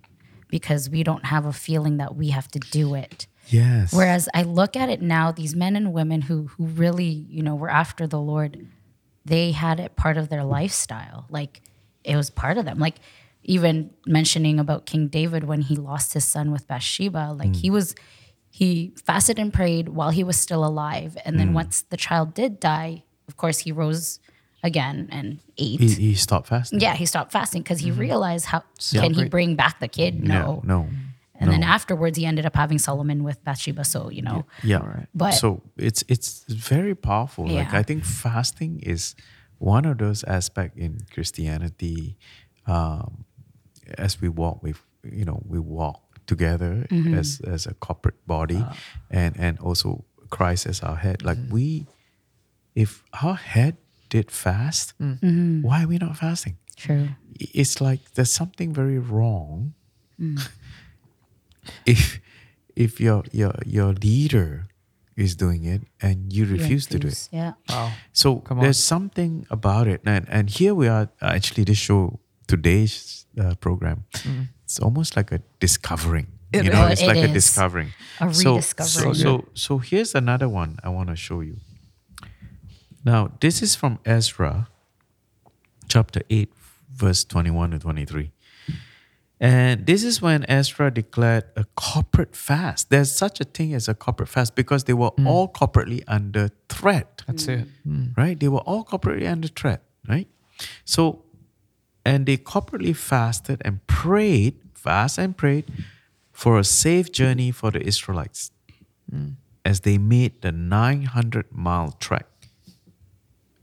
[0.49, 3.27] because we don't have a feeling that we have to do it.
[3.49, 3.93] Yes.
[3.93, 7.55] Whereas I look at it now, these men and women who who really, you know,
[7.55, 8.67] were after the Lord,
[9.25, 11.27] they had it part of their lifestyle.
[11.31, 11.63] Like
[12.05, 12.79] it was part of them.
[12.79, 12.97] Like
[13.43, 17.75] even mentioning about King David when he lost his son with Bathsheba, like he mm.
[17.75, 17.95] was
[18.51, 21.17] he fasted and prayed while he was still alive.
[21.25, 21.55] And then mm.
[21.55, 24.19] once the child did die, of course he rose
[24.67, 25.81] again and ate.
[25.81, 26.81] he, he stopped fasting.
[26.81, 30.13] yeah, he stopped fasting because he realized how can he bring back the kid?
[30.23, 30.61] No.
[30.65, 30.81] Yeah, no.
[31.39, 33.85] And then afterwards, he ended up having Solomon with Bathsheba.
[33.85, 34.81] So you know, Yeah.
[34.85, 37.45] right But- so it's it's very powerful.
[37.47, 39.15] Like I think fasting is
[39.59, 42.17] one of those aspects in Christianity.
[42.67, 43.25] Um,
[43.99, 47.15] as we walk with, you know, we walk together Mm-hmm.
[47.21, 48.65] as as a corporate body,
[49.11, 51.23] and and also Christ as our head.
[51.23, 51.87] Like we,
[52.75, 53.77] if our head
[54.09, 55.63] did fast, Mm-hmm.
[55.63, 56.57] why are we not fasting?
[56.77, 57.09] true.
[57.41, 59.73] it's like there's something very wrong
[61.87, 62.21] if
[62.77, 64.67] if your your your leader
[65.17, 67.53] is doing it and you refuse to do it Yeah.
[67.71, 67.93] Wow.
[68.13, 68.65] so Come on.
[68.65, 74.05] there's something about it and and here we are actually this show today's uh, program
[74.65, 76.93] it's almost like a discovering It you know is.
[77.01, 77.33] it's It like a is.
[77.33, 77.89] discovering
[78.21, 79.15] A so, rediscovering.
[79.15, 81.57] so so so here's another one i want to show you
[83.07, 84.67] Now, this is from Ezra
[85.89, 86.53] chapter 8,
[86.93, 88.33] verse 21 to 23.
[89.39, 92.91] And this is when Ezra declared a corporate fast.
[92.91, 95.25] There's such a thing as a corporate fast because they were mm.
[95.25, 97.61] all corporately under threat, That's mm.
[97.61, 97.69] it.
[97.87, 98.17] Mm.
[98.17, 98.41] right?
[98.41, 100.27] They were all corporately under threat, right?
[100.85, 101.23] So,
[102.05, 105.67] and they corporately fasted and prayed, fast and prayed
[106.33, 108.51] for a safe journey for the Israelites
[109.15, 109.37] mm.
[109.65, 112.27] as they made the 900 mile trek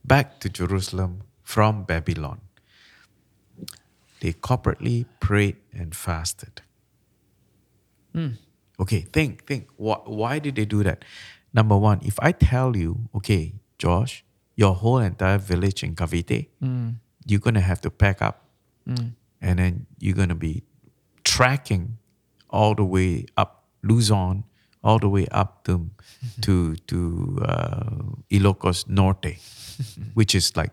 [0.04, 2.42] back to Jerusalem from Babylon.
[4.22, 6.62] They corporately prayed and fasted.
[8.14, 8.40] Hmm.
[8.80, 9.68] Okay, think, think.
[9.76, 11.04] What, why did they do that?
[11.54, 14.24] Number one, if I tell you, okay, Josh,
[14.56, 16.90] your whole entire village in Cavite, hmm.
[17.26, 18.46] you're going to have to pack up
[18.88, 19.10] hmm.
[19.42, 20.64] and then you're going to be
[21.24, 21.98] tracking
[22.50, 24.46] all the way up Luzon,
[24.84, 25.90] all the way up to
[26.42, 27.90] to to uh,
[28.30, 29.38] Ilocos Norte,
[30.14, 30.72] which is like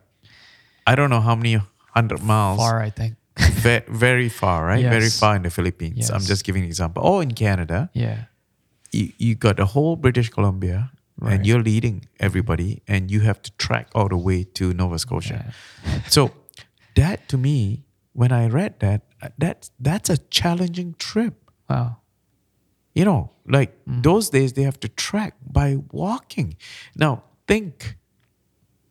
[0.87, 1.59] I don't know how many
[1.95, 3.15] hundred miles, Far, I think.
[3.63, 4.83] ve- very far, right?
[4.85, 6.11] Very far in the Philippines.
[6.11, 7.03] I'm just giving an example.
[7.03, 8.25] Or in Canada, Yeah.
[8.93, 11.35] you, you got the whole British Columbia, Right.
[11.35, 15.53] and you're leading everybody, and you have to track all the way to Nova Scotia.
[15.85, 16.01] Yeah.
[16.09, 16.31] So
[16.97, 19.03] that to me, when I read that,
[19.39, 21.35] that's that's a challenging trip.
[21.69, 22.00] Wow.
[22.95, 24.03] You know, like Mm.
[24.03, 26.57] those days they have to track by walking.
[26.97, 27.97] Now think,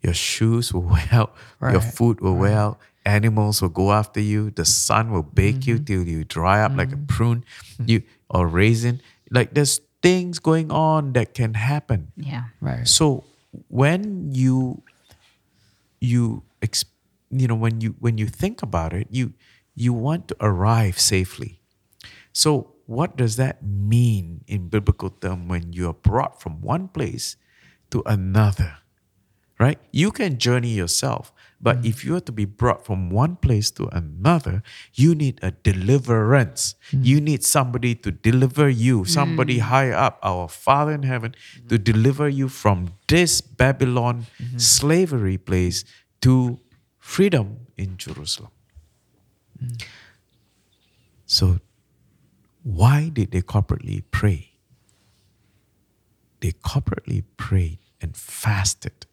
[0.02, 4.20] your shoes will wear out, your Right, food will wear out, animals will go after
[4.22, 5.84] you, the sun will bake you Mm-hmm.
[5.86, 7.44] till you dry up like a prune,
[7.86, 9.02] you or raisin.
[9.32, 12.12] Like there's things going on that can happen.
[12.16, 12.44] Yeah.
[12.62, 12.88] Right.
[12.88, 13.24] So
[13.68, 14.84] when you
[16.00, 16.86] you ex,
[17.32, 19.34] you know when you when you think about it, you
[19.76, 21.60] you want to arrive safely.
[22.32, 27.38] So what does that mean in biblical term when you are brought from one place
[27.92, 28.80] to another?
[29.60, 29.78] Right?
[29.92, 31.86] You can journey yourself, but mm.
[31.86, 34.64] if you are to be brought from one place to another,
[34.96, 36.74] you need a deliverance.
[36.92, 37.06] Mm.
[37.06, 39.70] You need somebody to deliver you, somebody mm.
[39.70, 41.36] higher up, our Father in heaven,
[41.68, 44.58] to deliver you from this Babylon mm-hmm.
[44.58, 45.86] slavery place
[46.22, 46.60] to
[46.98, 48.52] freedom in Jerusalem.
[51.28, 51.60] So,
[52.64, 54.52] why did they corporately pray?
[56.42, 59.06] They corporately prayed and fasted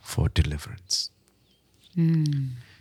[0.00, 1.10] for deliverance.
[1.94, 2.24] Hmm.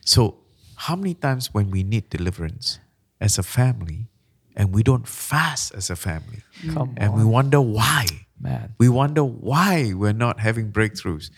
[0.05, 0.37] So,
[0.75, 2.79] how many times when we need deliverance
[3.21, 4.07] as a family
[4.55, 6.73] and we don't fast as a family hmm.
[6.73, 8.05] Come and we wonder why?
[8.39, 8.75] Man.
[8.77, 11.29] We wonder why we're not having breakthroughs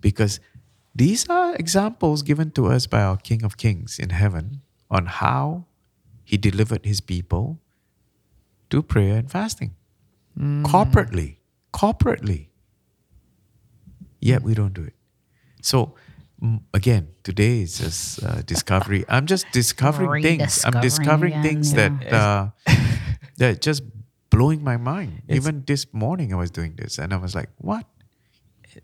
[0.00, 0.38] because
[0.94, 5.64] these are examples given to us by our King of Kings in heaven on how
[6.32, 7.60] he delivered his people
[8.70, 9.74] to prayer and fasting
[10.64, 11.36] corporately,
[11.74, 12.46] corporately.
[14.18, 14.94] Yet we don't do it.
[15.60, 15.94] So
[16.42, 19.04] mm, again, today is just uh, discovery.
[19.10, 20.64] I'm just discovering things.
[20.64, 21.90] I'm discovering again, things yeah.
[21.90, 22.48] that uh,
[23.36, 23.82] that just
[24.30, 25.20] blowing my mind.
[25.28, 27.84] It's- Even this morning, I was doing this, and I was like, "What?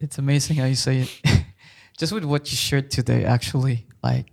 [0.00, 1.10] It's amazing how you say it.
[1.96, 4.26] Just with what you shared today, actually, like,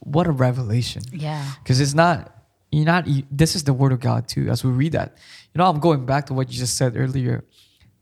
[0.00, 1.02] what a revelation.
[1.12, 1.52] Yeah.
[1.62, 2.34] Because it's not,
[2.72, 5.16] you're not, you, this is the word of God too, as we read that.
[5.54, 7.44] You know, I'm going back to what you just said earlier.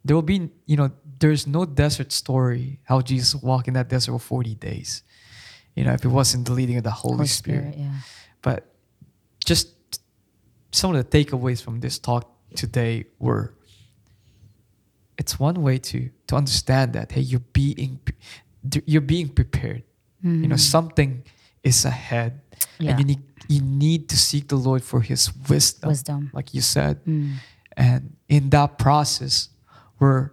[0.05, 4.13] There will be, you know, there's no desert story how Jesus walked in that desert
[4.13, 5.03] for 40 days.
[5.75, 7.75] You know, if it wasn't the leading of the Holy, Holy Spirit.
[7.75, 7.79] Spirit.
[7.79, 7.95] Yeah.
[8.43, 8.73] But
[9.45, 9.69] just
[10.71, 13.55] some of the takeaways from this talk today were
[15.17, 18.01] it's one way to to understand that hey you're being
[18.87, 19.83] you're being prepared
[20.23, 20.57] you know mm-hmm.
[20.57, 21.23] something
[21.63, 22.41] is ahead.
[22.79, 22.91] Yeah.
[22.91, 26.31] and you need you need to seek the lord for his wisdom Wisdom.
[26.33, 27.05] like you said.
[27.05, 27.37] Mm.
[27.77, 29.49] and in that process
[29.99, 30.33] where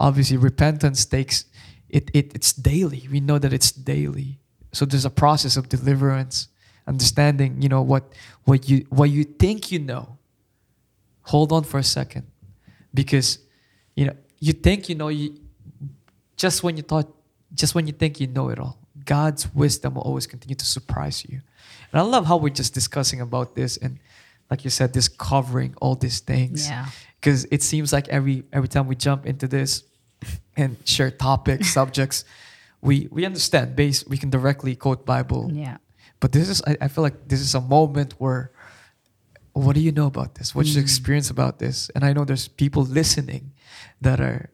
[0.00, 1.44] obviously repentance takes
[1.88, 3.06] it, it it's daily.
[3.10, 4.40] We know that it's daily.
[4.72, 6.48] So there's a process of deliverance
[6.86, 8.12] understanding you know what
[8.44, 10.18] what you what you think you know.
[11.22, 12.26] Hold on for a second.
[12.92, 13.38] Because
[13.96, 15.38] you know you think you know you
[16.36, 17.08] just when you thought
[17.54, 21.24] just when you think you know it all god's wisdom will always continue to surprise
[21.28, 21.40] you.
[21.92, 23.98] And i love how we're just discussing about this and
[24.50, 26.68] like you said this covering all these things.
[26.68, 26.86] Yeah.
[27.20, 29.84] because it seems like every every time we jump into this
[30.56, 32.24] and share topics subjects
[32.80, 35.50] we we understand base we can directly quote bible.
[35.52, 35.78] Yeah.
[36.20, 38.50] but this is I, I feel like this is a moment where
[39.54, 40.52] what do you know about this?
[40.52, 40.86] What's your mm.
[40.86, 41.90] experience about this?
[41.94, 43.52] And i know there's people listening
[44.00, 44.50] that are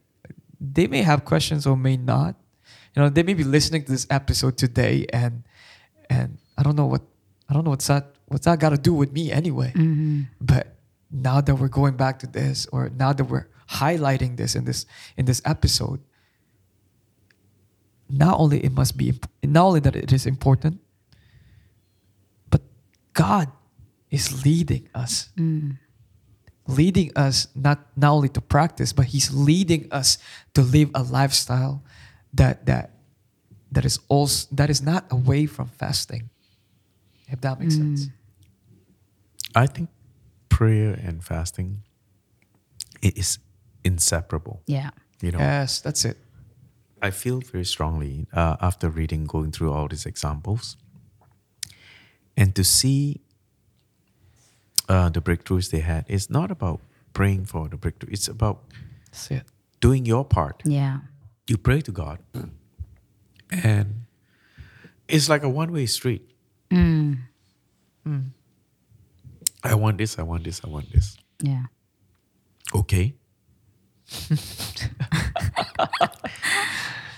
[0.61, 2.37] they may have questions or may not
[2.95, 5.43] you know they may be listening to this episode today and
[6.09, 7.03] and i don't know what
[7.49, 10.23] i don't know what's that what's that got to do with me anyway Mm-hmm.
[10.41, 10.77] but
[11.11, 14.87] now that we're going back to this or now that we're highlighting this in this
[15.17, 16.01] in this episode
[18.09, 19.15] not only it must be
[19.45, 20.81] not only that it is important,
[22.51, 22.61] but
[23.15, 23.49] God
[24.11, 25.31] is leading us.
[26.67, 30.19] Leading us not not only to practice, but He's leading us
[30.55, 31.83] to live a lifestyle
[32.35, 32.91] that that
[33.73, 36.31] that is also that is not away from fasting.
[37.29, 38.09] If that makes sense.
[39.55, 39.89] I think
[40.49, 41.83] prayer and fasting
[43.03, 43.39] it is
[43.85, 44.63] inseparable.
[44.67, 44.91] Yeah.
[45.23, 46.17] You know, Yes, that's it.
[47.03, 50.77] I feel very strongly uh, after reading, going through all these examples,
[52.37, 53.21] and to see
[54.89, 56.05] uh, the breakthroughs they had.
[56.09, 56.81] It's not about
[57.13, 58.13] praying for the breakthrough.
[58.13, 58.65] It's about
[59.31, 59.45] it.
[59.81, 60.63] doing your part.
[60.65, 60.99] Yeah.
[61.51, 62.21] You pray to God,
[63.51, 64.07] and
[65.09, 66.31] it's like a one-way street.
[66.71, 67.17] I
[69.75, 70.17] want this.
[70.17, 70.61] I want this.
[70.65, 71.17] I want this.
[71.43, 71.65] Yeah.
[72.73, 73.15] Okay.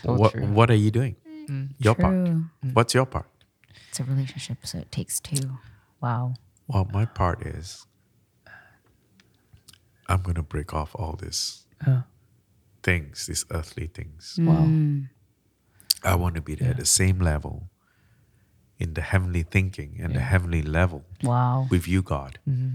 [0.03, 0.47] So what true.
[0.47, 1.14] What are you doing?
[1.78, 2.26] Your part.
[2.26, 2.45] True.
[2.72, 3.26] What's your part?
[3.89, 5.59] It's a relationship, so it takes two.
[6.01, 6.35] Wow.
[6.66, 7.87] Well, my part is
[10.09, 11.66] I'm gonna break off all this.
[11.87, 12.03] Uh,
[12.83, 14.37] things, these earthly things.
[14.41, 14.68] wow.
[16.05, 17.70] I want to be at the same level
[18.78, 21.68] in the heavenly thinking and the heavenly level Wow.
[21.70, 22.41] with you, God.
[22.49, 22.70] Mm-hmm.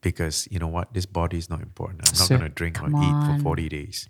[0.00, 0.92] Because you know what?
[0.92, 2.00] This body is not important.
[2.00, 4.08] I'm not That's gonna drink or Come eat for 40 days.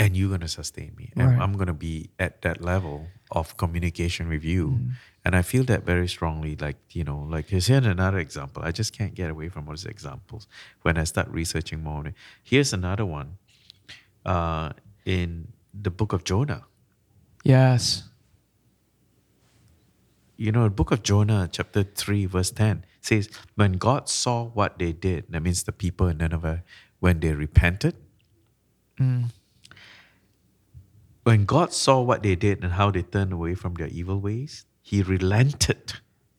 [0.00, 1.12] And you're gonna sustain me.
[1.14, 1.38] And Right.
[1.40, 4.70] I'm gonna be at that level of communication with you.
[4.70, 4.90] Mm-hmm.
[5.24, 6.56] And I feel that very strongly.
[6.56, 8.64] Like, you know, like here's here another example.
[8.64, 10.48] I just can't get away from all these examples
[10.82, 12.12] when I start researching more.
[12.42, 13.38] Here's another one.
[14.24, 14.70] Uh,
[15.04, 16.64] in the book of Jonah.
[17.44, 18.04] Yes.
[20.36, 24.78] you know, the book of Jonah, chapter 3, verse 10 says, When God saw what
[24.78, 26.62] they did, that means the people in Nineveh,
[27.00, 27.94] when they repented,
[28.98, 29.30] Mm.
[31.24, 34.66] when God saw what they did and how they turned away from their evil ways,
[34.82, 35.94] he relented.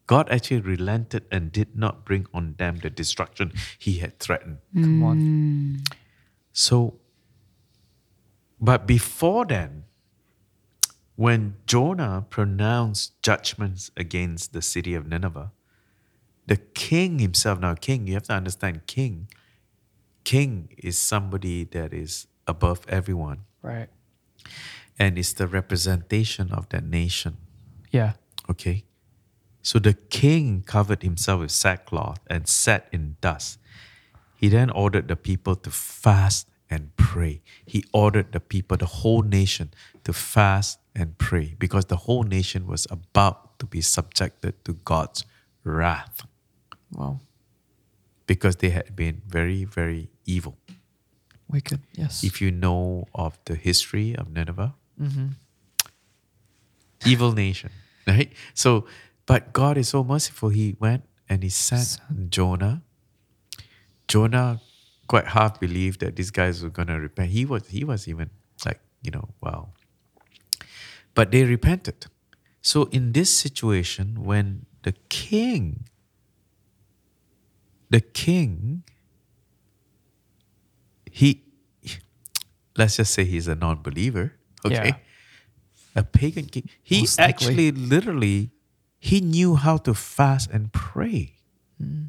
[0.07, 4.57] God actually relented and did not bring on them the destruction he had threatened.
[4.73, 5.83] Come on.
[6.53, 6.99] So,
[8.59, 9.83] but before then,
[11.15, 15.51] when Jonah pronounced judgments against the city of Nineveh,
[16.45, 19.27] the king himself, now, king, you have to understand, king,
[20.23, 23.89] king is somebody that is above everyone Right.
[24.99, 27.37] and is the representation of that nation.
[27.91, 28.13] Yeah.
[28.49, 28.83] Okay.
[29.63, 33.57] So the king covered himself with sackcloth and sat in dust.
[34.35, 37.41] He then ordered the people to fast and pray.
[37.65, 39.71] He ordered the people, the whole nation,
[40.03, 45.25] to fast and pray because the whole nation was about to be subjected to God's
[45.63, 46.25] wrath
[46.91, 47.19] Wow.
[48.27, 50.57] because they had been very, very evil.
[51.49, 51.81] Wicked.
[51.93, 52.23] Yes.
[52.23, 55.27] If you know of the history of Nineveh, mm-hmm.
[57.05, 57.71] evil nation,
[58.07, 58.31] right?
[58.53, 58.85] So,
[59.25, 60.49] but God is so merciful.
[60.49, 61.99] He went and he sent
[62.29, 62.81] Jonah.
[64.07, 64.61] Jonah
[65.07, 67.29] quite half believed that these guys were gonna repent.
[67.31, 68.29] He was he was even
[68.65, 69.69] like, you know, wow.
[71.13, 72.07] But they repented.
[72.61, 75.85] So in this situation, when the king,
[77.89, 78.83] the king,
[81.11, 81.43] he
[82.77, 84.33] let's just say he's a non-believer,
[84.65, 84.73] okay?
[84.73, 84.95] Yeah.
[85.95, 86.69] A pagan king.
[86.83, 87.29] He Most likely.
[87.29, 88.51] actually literally
[88.99, 91.35] he knew how to fast and pray.
[91.77, 92.05] Hmm.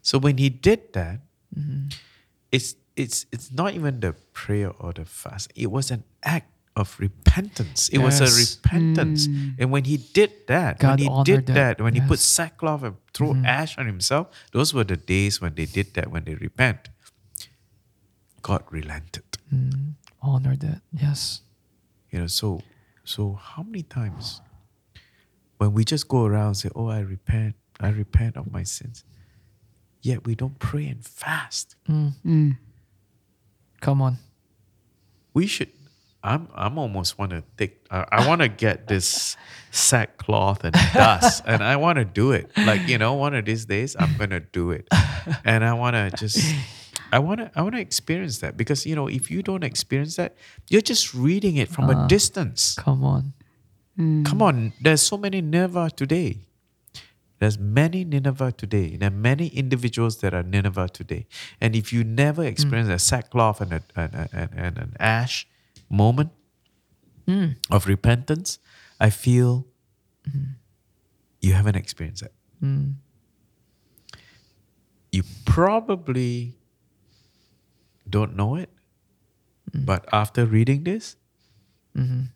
[0.00, 1.20] So when he did that,
[1.56, 1.88] Mm-hmm.
[2.50, 5.52] it's it's it's not even the prayer or the fast.
[5.54, 7.88] It was an act of repentance.
[7.90, 8.56] It was a Yes.
[8.56, 9.28] repentance.
[9.28, 9.56] Mm.
[9.58, 11.54] And when he did that, God when he did that.
[11.54, 13.44] that, when he put sackcloth and threw mm-hmm.
[13.44, 16.88] ash on himself, those were the days when they did that, when they repent.
[18.40, 19.24] God relented.
[19.52, 19.70] Mm-hmm.
[19.70, 19.94] Mm.
[20.22, 20.80] Honor that.
[20.92, 21.42] Yes.
[22.10, 22.62] You know, so
[23.04, 24.40] so how many times
[25.58, 29.04] when we just go around and say, Oh, I repent, I repent of my sins,
[30.02, 31.76] yet we don't pray and fast.
[31.88, 32.12] Mm.
[32.24, 32.58] mm.
[33.80, 34.18] Come on.
[35.34, 35.70] We should
[36.24, 39.36] I'm I'm almost want to take I, I want to get this
[39.70, 42.50] sackcloth and dust and I want to do it.
[42.56, 44.88] Like, you know, one of these days I'm going to do it.
[45.44, 46.54] And I want to just
[47.12, 50.16] I want to I want to experience that because you know, if you don't experience
[50.16, 50.36] that,
[50.68, 52.74] you're just reading it from a uh, distance.
[52.78, 53.34] Come on.
[53.98, 54.24] Mm.
[54.24, 56.38] Come on, there's so many Nineveh today.
[57.42, 58.96] There's many Nineveh today.
[58.96, 61.26] There are many individuals that are Nineveh today.
[61.60, 62.94] And if you never experience hmm.
[62.94, 65.48] a sackcloth and, a, and, a- and, and an ash
[65.90, 66.30] moment
[67.26, 67.46] hmm.
[67.68, 68.60] of repentance,
[69.00, 69.66] I feel
[70.24, 70.52] hmm.
[71.40, 72.32] you haven't experienced it.
[72.62, 72.94] Mm.
[75.10, 76.54] You probably
[78.08, 78.70] don't know it,
[79.74, 81.16] but after reading this,
[81.98, 82.26] mm-hmm.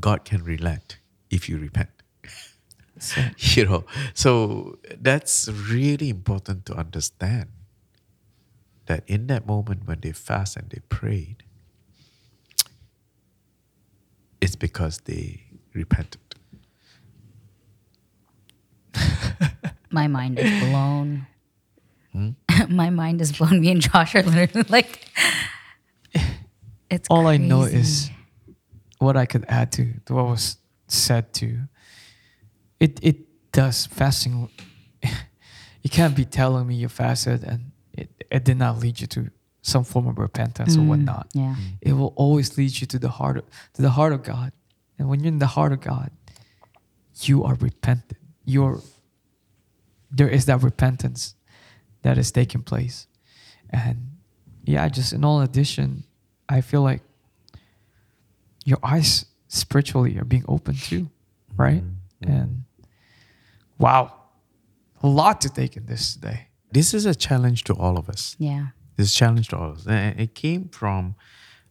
[0.00, 0.98] God can relent
[1.28, 1.90] if you repent.
[3.00, 3.84] So, you know,
[4.14, 7.48] so that's really important to understand
[8.86, 11.44] that in that moment when they fast and they prayed,
[14.40, 15.42] it's because they
[15.74, 16.20] repented.
[19.90, 21.26] My mind is blown.
[22.12, 22.30] Hmm?
[22.68, 23.60] My mind is blown.
[23.60, 25.06] Me and Josh are literally like,
[26.90, 28.10] it's all I know is
[28.98, 30.56] what I could add to, to what was
[30.88, 31.60] said to.
[32.80, 33.16] It it
[33.52, 34.48] does fasting.
[35.80, 39.30] You can't be telling me you fasted and it, it did not lead you to
[39.62, 41.28] some form of repentance or Mm, whatnot.
[41.32, 41.54] Yeah.
[41.80, 44.52] It will always lead you to the heart of, to the heart of God.
[44.98, 46.10] And when you're in the heart of God,
[47.22, 48.18] you are repentant.
[48.44, 48.80] You're
[50.10, 51.34] there is that repentance
[52.02, 53.06] that is taking place.
[53.70, 54.16] And
[54.64, 56.04] yeah, just in all addition,
[56.48, 57.02] I feel like
[58.64, 61.08] your eyes spiritually are being opened too,
[61.56, 61.82] right?
[62.22, 62.64] And
[63.78, 64.12] wow,
[65.02, 66.48] a lot to take in this today.
[66.70, 68.36] This is a challenge to all of us.
[68.38, 68.68] Yeah.
[68.96, 69.86] This challenge to all of us.
[69.86, 71.14] And it came from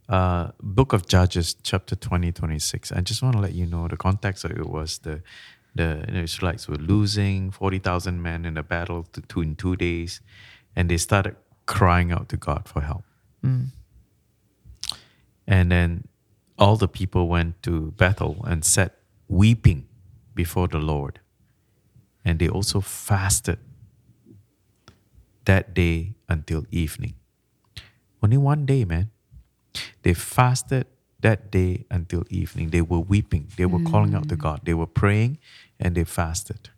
[0.10, 2.92] uh, Book of Judges, chapter 20, 26.
[2.92, 5.22] I just want to let you know the context of it was the
[5.76, 10.22] the Israelites were losing 40,000 men in a battle to, to in two days,
[10.76, 11.36] and they started
[11.68, 13.04] crying out to God for help.
[13.46, 13.68] Mm.
[15.48, 16.08] And then
[16.58, 18.96] all the people went to Bethel and sat
[19.28, 19.88] weeping
[20.34, 21.20] before the Lord.
[22.28, 23.60] And they also fasted
[25.46, 27.14] that day until evening.
[28.22, 29.12] Only one day, man.
[30.02, 30.88] They fasted
[31.22, 32.72] that day until evening.
[32.72, 33.48] They were weeping.
[33.56, 34.40] They were calling out to mm.
[34.40, 34.62] God.
[34.66, 35.38] They were praying
[35.80, 36.70] and they fasted.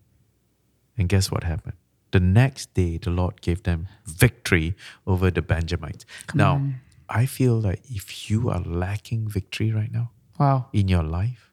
[0.97, 1.78] And guess what happened?
[2.12, 4.76] The next day, the Lord gave them victory
[5.08, 6.06] over the Benjamites.
[6.36, 6.62] now,
[7.10, 11.52] I feel like if you are lacking victory right now Wow, in your life,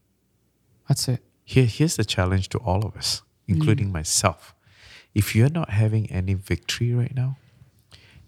[0.87, 1.23] that's it.
[1.45, 4.55] here, here's the challenge to all of us, including myself.
[5.15, 7.39] If you're not having any victory right now,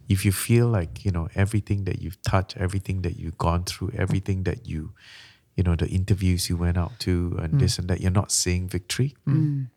[0.08, 3.92] if you feel like, you know, everything that you've touched, everything that you've gone through,
[3.94, 4.92] everything that you,
[5.54, 7.60] you know, the interviews you went out to and mm.
[7.60, 9.68] this and that, you're not seeing victory, mm.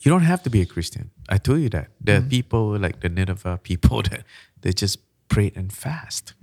[0.00, 1.10] you don't have to be a Christian.
[1.28, 1.88] I told you that.
[1.98, 2.28] There are mm.
[2.30, 4.24] people like the Nineveh people that
[4.60, 4.98] they just
[5.28, 6.34] prayed and fast.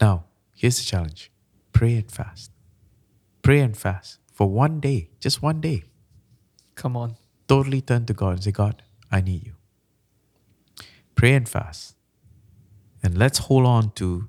[0.00, 0.24] Now,
[0.54, 1.30] here's the challenge
[1.72, 2.50] pray and fast.
[3.40, 5.84] Pray and fast for one day, just one day.
[6.74, 7.16] Come on.
[7.48, 9.54] Totally turn to God and say, God, I need you.
[11.14, 11.94] Pray and fast.
[13.02, 14.28] And let's hold on to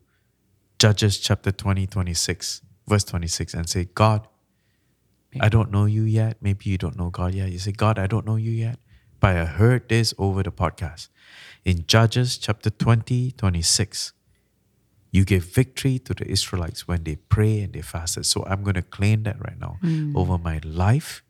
[0.80, 4.28] Judges chapter 20, 26, verse 26, and say, God,
[5.40, 6.38] I don't know you yet.
[6.42, 7.52] Maybe you don't know God yet.
[7.52, 8.80] You say, God, I don't know you yet,
[9.20, 11.10] but I heard this over the podcast.
[11.66, 14.14] In Judges chapter 20, 26,
[15.12, 18.26] you gave victory to the Israelites when they pray and they fasted.
[18.26, 20.16] So I'm going to claim that right now mm.
[20.16, 21.24] over my life.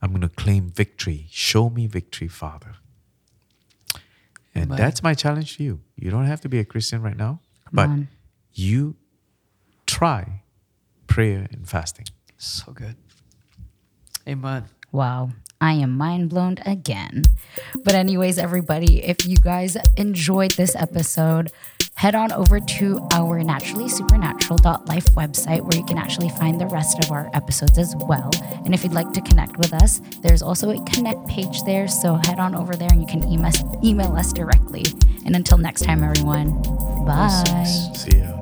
[0.00, 1.26] I'm going to claim victory.
[1.30, 2.74] Show me victory, Father.
[4.54, 4.78] And Amen.
[4.78, 5.80] that's my challenge to you.
[5.96, 7.40] You don't have to be a Christian right now,
[7.72, 8.08] but on.
[8.52, 8.96] you
[9.86, 10.42] try
[11.06, 12.06] prayer and fasting.
[12.36, 12.96] So good.
[14.26, 14.64] Amen.
[14.92, 15.30] Wow.
[15.60, 17.24] I am mind blown again.
[17.84, 21.50] But, anyways, everybody, if you guys enjoyed this episode,
[21.98, 27.10] head on over to our naturallysupernatural.life website where you can actually find the rest of
[27.10, 28.30] our episodes as well.
[28.64, 31.88] And if you'd like to connect with us, there's also a connect page there.
[31.88, 33.50] So head on over there and you can email,
[33.82, 34.84] email us directly.
[35.26, 36.62] And until next time, everyone,
[37.04, 37.64] bye.
[37.64, 38.37] See ya.